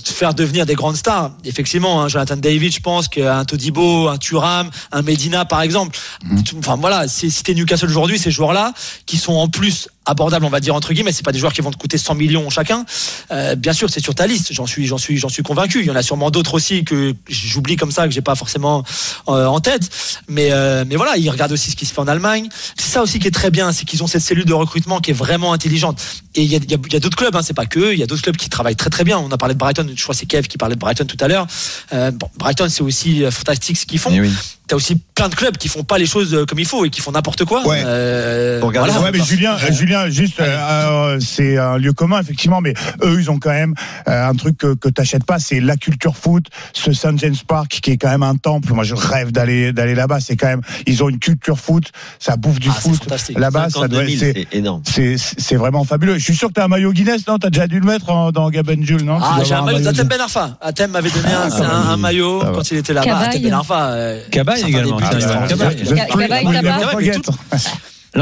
faire 0.05 0.35
devenir 0.35 0.67
des 0.67 0.75
grandes 0.75 0.97
stars. 0.97 1.31
Effectivement, 1.45 2.03
hein, 2.03 2.09
Jonathan 2.09 2.37
David, 2.37 2.73
je 2.73 2.81
pense 2.81 3.09
qu'un 3.09 3.45
Todibo, 3.45 4.09
un 4.09 4.19
Thuram, 4.19 4.71
un 4.93 5.03
Medina, 5.03 5.45
par 5.45 5.63
exemple. 5.63 5.97
Tout- 6.45 6.57
Enfin 6.59 6.77
voilà, 6.77 7.07
si 7.09 7.31
t'es 7.45 7.55
Newcastle 7.55 7.87
aujourd'hui, 7.89 8.19
ces 8.19 8.31
joueurs-là, 8.31 8.73
qui 9.07 9.17
sont 9.17 9.35
en 9.35 9.49
plus 9.49 9.89
abordables, 10.09 10.45
on 10.45 10.51
va 10.51 10.61
dire 10.61 10.75
entre 10.75 10.93
guillemets, 10.93 11.13
c'est 11.13 11.25
pas 11.25 11.33
des 11.33 11.39
joueurs 11.41 11.53
qui 11.53 11.61
vont 11.61 11.71
te 11.71 11.77
coûter 11.77 11.99
100 11.99 12.15
millions 12.15 12.49
chacun. 12.51 12.85
Euh, 13.33 13.55
bien 13.57 13.73
sûr, 13.73 13.91
c'est 13.91 14.01
sur 14.01 14.15
ta 14.15 14.27
liste. 14.27 14.53
J'en 14.53 14.67
suis, 14.67 14.87
j'en 14.87 14.99
suis, 14.99 15.17
j'en 15.19 15.29
suis 15.29 15.43
convaincu. 15.43 15.81
Il 15.81 15.87
y 15.87 15.91
en 15.91 15.97
a 15.97 16.03
sûrement 16.03 16.31
d'autres 16.31 16.55
aussi 16.55 16.85
que 16.85 17.15
j'oublie 17.29 17.77
comme 17.77 17.91
ça, 17.91 18.07
que 18.07 18.15
j'ai 18.15 18.21
pas 18.23 18.35
forcément 18.37 18.85
euh, 19.29 19.47
en 19.47 19.61
tête. 19.61 19.89
Mais, 20.29 20.49
euh, 20.53 20.85
mais 20.87 20.97
voilà, 20.97 21.17
ils 21.17 21.29
regardent 21.31 21.53
aussi 21.53 21.71
ce 21.73 21.77
qui 21.77 21.87
se 21.87 21.93
fait 21.93 22.01
en 22.01 22.07
Allemagne. 22.09 22.49
C'est 22.77 22.91
ça 22.91 23.03
aussi 23.03 23.19
qui 23.19 23.27
est 23.29 23.33
très 23.33 23.51
bien, 23.51 23.73
c'est 23.73 23.85
qu'ils 23.85 24.03
ont 24.03 24.07
cette 24.07 24.23
cellule 24.23 24.45
de 24.45 24.55
recrutement 24.55 25.01
qui 25.01 25.11
est 25.11 25.15
vraiment 25.15 25.53
intelligente. 25.53 26.01
Et 26.37 26.43
il 26.43 26.51
y 26.53 26.55
a, 26.55 26.59
il 26.59 26.71
y 26.71 26.75
a, 26.75 26.79
il 26.87 26.93
y 26.93 26.97
a 26.97 27.01
d'autres 27.01 27.17
clubs, 27.17 27.35
hein, 27.35 27.43
c'est 27.43 27.55
pas 27.55 27.67
que 27.67 27.93
il 27.93 27.99
y 27.99 28.03
a 28.03 28.07
d'autres 28.07 28.23
clubs 28.23 28.37
qui 28.37 28.49
travaillent 28.49 28.77
très 28.77 28.91
très 28.91 29.03
bien. 29.05 29.19
On 29.19 29.31
a 29.33 29.39
parlé 29.39 29.55
de 29.55 29.59
Je 29.95 30.03
crois 30.03 30.15
que 30.15 30.19
c'est 30.19 30.27
Kev 30.27 30.47
qui 30.47 30.59
parlait 30.59 30.75
de 30.75 30.81
Brighton 30.81 31.05
tout 31.05 31.17
à 31.21 31.29
l'heure. 31.29 31.47
Euh, 31.93 32.11
Brighton, 32.37 32.69
c'est 32.69 32.83
aussi 32.83 33.25
euh, 33.25 33.31
fantastique 33.31 33.77
ce 33.77 33.87
qu'ils 33.87 33.99
font. 33.99 34.11
Eh. 34.13 34.31
T'as 34.69 34.75
aussi 34.77 35.01
plein 35.15 35.29
de 35.29 35.35
clubs 35.35 35.57
qui 35.57 35.69
font 35.69 35.85
pas 35.85 35.97
les 35.97 36.07
choses 36.07 36.35
euh, 36.35 36.45
comme 36.45 36.59
il 36.59 36.67
faut 36.67 36.85
et 36.85 36.91
qui 36.91 37.01
font 37.01 37.13
n'importe 37.13 37.45
quoi. 37.45 37.67
Ouais. 37.67 37.83
Euh, 37.87 38.59
voilà. 38.61 39.01
Ouais, 39.01 39.11
mais 39.13 39.23
Julien, 39.23 39.55
euh, 39.55 39.73
Julien, 39.73 40.09
juste, 40.11 40.41
euh, 40.41 41.19
c'est 41.21 41.57
un 41.57 41.79
lieu 41.79 41.93
commun 41.93 42.21
effectivement, 42.21 42.61
mais 42.61 42.75
eux, 43.03 43.19
ils 43.21 43.31
ont 43.31 43.39
quand 43.39 43.51
même 43.51 43.75
euh, 44.09 44.29
un 44.29 44.35
truc 44.35 44.59
que, 44.59 44.75
que 44.75 44.89
t'achètes 44.89 45.25
pas, 45.25 45.39
c'est 45.39 45.61
la 45.61 45.77
culture 45.77 46.17
foot, 46.17 46.47
ce 46.73 46.93
St 46.93 47.17
James 47.19 47.37
Park 47.47 47.79
qui 47.81 47.93
est 47.93 47.97
quand 47.97 48.09
même 48.11 48.23
un 48.25 48.35
temple. 48.37 48.73
Moi, 48.73 48.83
je 48.85 48.95
rêve 48.95 49.31
d'aller 49.33 49.73
d'aller 49.73 49.95
là-bas. 49.95 50.19
C'est 50.21 50.37
quand 50.37 50.49
même, 50.49 50.63
ils 50.87 51.03
ont 51.05 51.09
une 51.09 51.19
culture 51.21 51.59
foot, 51.61 51.85
ça 52.19 52.37
bouffe 52.37 52.59
du 52.59 52.69
Ah, 52.71 52.75
c'est 52.75 52.89
foot 52.89 53.05
fantastique. 53.05 53.39
là-bas. 53.39 53.65
Ça 53.71 53.81
52 53.83 53.95
doit, 53.97 54.05
000, 54.07 54.19
c'est 54.19 54.33
c'est 54.51 54.57
énorme. 54.59 54.83
c'est 54.85 55.17
c'est 55.19 55.57
vraiment 55.57 55.85
fabuleux. 55.85 56.15
Je 56.19 56.25
suis 56.25 56.35
sûr 56.37 56.49
que 56.49 56.55
t'as 56.55 56.65
un 56.65 56.69
maillot 56.69 56.93
Guinness, 56.93 57.27
non? 57.29 57.39
T'as 57.39 57.51
déjà 57.51 57.67
dû 57.69 57.79
le 57.79 57.87
mettre 57.87 58.11
en- 58.11 58.33
dans 58.33 58.51
Gaben 58.51 58.85
Jules, 58.85 59.05
non? 59.05 59.19
Ah, 59.23 59.39
j'ai 59.45 59.55
un 59.55 59.63
maillot 59.63 59.79
d'Atem. 59.79 60.09
Ben 60.09 60.21
Arfa. 60.21 60.57
Atem 60.61 60.91
m'avait 60.91 61.11
donné 61.11 61.29
un, 61.33 61.49
Ah, 61.53 61.63
un, 61.63 61.89
un 61.93 61.97
maillot 61.97 62.41
va. 62.41 62.51
quand 62.53 62.69
il 62.71 62.79
était 62.79 62.93
là-bas. 62.93 63.17
Atem 63.19 63.43
Ben 63.43 63.53
Arfa. 63.53 63.91
euh, 63.91 64.21
Cabaye 64.61 64.69
également, 64.69 64.99
Cabaye. 64.99 65.49
Cabaye, 65.49 67.13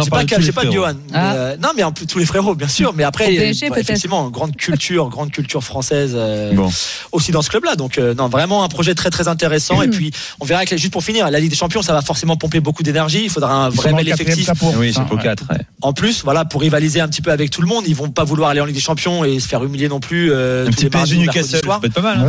J'ai 0.02 0.10
pas, 0.52 0.62
pas. 0.64 0.70
Johan. 0.70 0.92
mais, 0.94 1.12
Ah. 1.14 1.34
euh, 1.34 1.56
non, 1.62 1.70
mais 1.76 1.82
en 1.82 1.92
plus, 1.92 2.06
tous 2.06 2.18
les 2.18 2.26
frérots, 2.26 2.54
bien 2.54 2.68
sûr. 2.68 2.92
Mais 2.94 3.04
après, 3.04 3.26
PSG, 3.26 3.68
bah, 3.68 3.74
peut-être. 3.76 3.90
effectivement, 3.90 4.28
grande 4.30 4.56
culture, 4.56 5.08
grande 5.08 5.30
culture 5.30 5.62
française 5.62 6.12
euh, 6.14 6.52
Bon. 6.54 6.70
aussi 7.12 7.30
dans 7.32 7.42
ce 7.42 7.50
club-là. 7.50 7.76
Donc, 7.76 7.98
euh, 7.98 8.14
non, 8.14 8.28
vraiment 8.28 8.64
un 8.64 8.68
projet 8.68 8.94
très 8.94 9.10
très 9.10 9.28
intéressant. 9.28 9.82
Et 9.82 9.88
puis, 9.88 10.10
on 10.40 10.44
verra 10.44 10.64
que 10.64 10.76
juste 10.76 10.92
pour 10.92 11.04
finir, 11.04 11.30
la 11.30 11.40
Ligue 11.40 11.50
des 11.50 11.56
Champions, 11.56 11.82
ça 11.82 11.92
va 11.92 12.02
forcément 12.02 12.36
pomper 12.36 12.60
beaucoup 12.60 12.82
d'énergie. 12.82 13.22
Il 13.24 13.30
faudra 13.30 13.52
un 13.66 13.68
vrai 13.68 13.92
bel 13.92 14.08
effectif. 14.08 14.48
Oui, 14.76 14.92
c'est 14.92 15.00
Hein, 15.00 15.04
pour 15.04 15.16
ouais. 15.18 15.22
4. 15.24 15.44
En 15.82 15.92
plus, 15.92 16.22
voilà, 16.24 16.44
pour 16.44 16.60
rivaliser 16.60 17.00
un 17.00 17.08
petit 17.08 17.22
peu 17.22 17.30
avec 17.30 17.50
tout 17.50 17.60
le 17.60 17.66
monde, 17.68 17.84
ils 17.86 17.94
vont 17.94 18.08
pas 18.10 18.24
vouloir 18.24 18.50
aller 18.50 18.60
en 18.60 18.64
Ligue 18.64 18.74
des 18.76 18.80
Champions 18.80 19.24
et 19.24 19.38
se 19.40 19.48
faire 19.48 19.62
humilier 19.64 19.88
non 19.88 20.00
plus. 20.00 20.32
Euh, 20.32 20.66
Un 20.66 20.70
petit 20.70 20.86
PSG 20.88 21.16
mercredis 21.16 21.18
Newcastle, 21.18 21.66
ça 21.68 21.78
peut 21.80 21.86
être 21.86 21.92
pas 21.94 22.00
mal. 22.00 22.18
hein, 22.20 22.24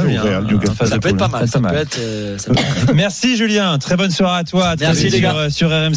Ça 0.86 0.96
de 0.96 1.00
peut 1.00 1.10
être 1.10 1.18
pas 1.18 1.28
mal. 1.28 1.48
Euh, 2.00 2.38
Merci 2.94 3.38
Julien, 3.38 3.78
très 3.78 3.96
bonne 3.96 4.12
soirée 4.12 4.40
à 4.40 4.44
toi. 4.44 4.76
Merci, 4.80 5.10
les 5.10 5.22
gars. 5.22 5.36
euh, 5.36 5.50
sur 5.50 5.70
RMC. 5.70 5.96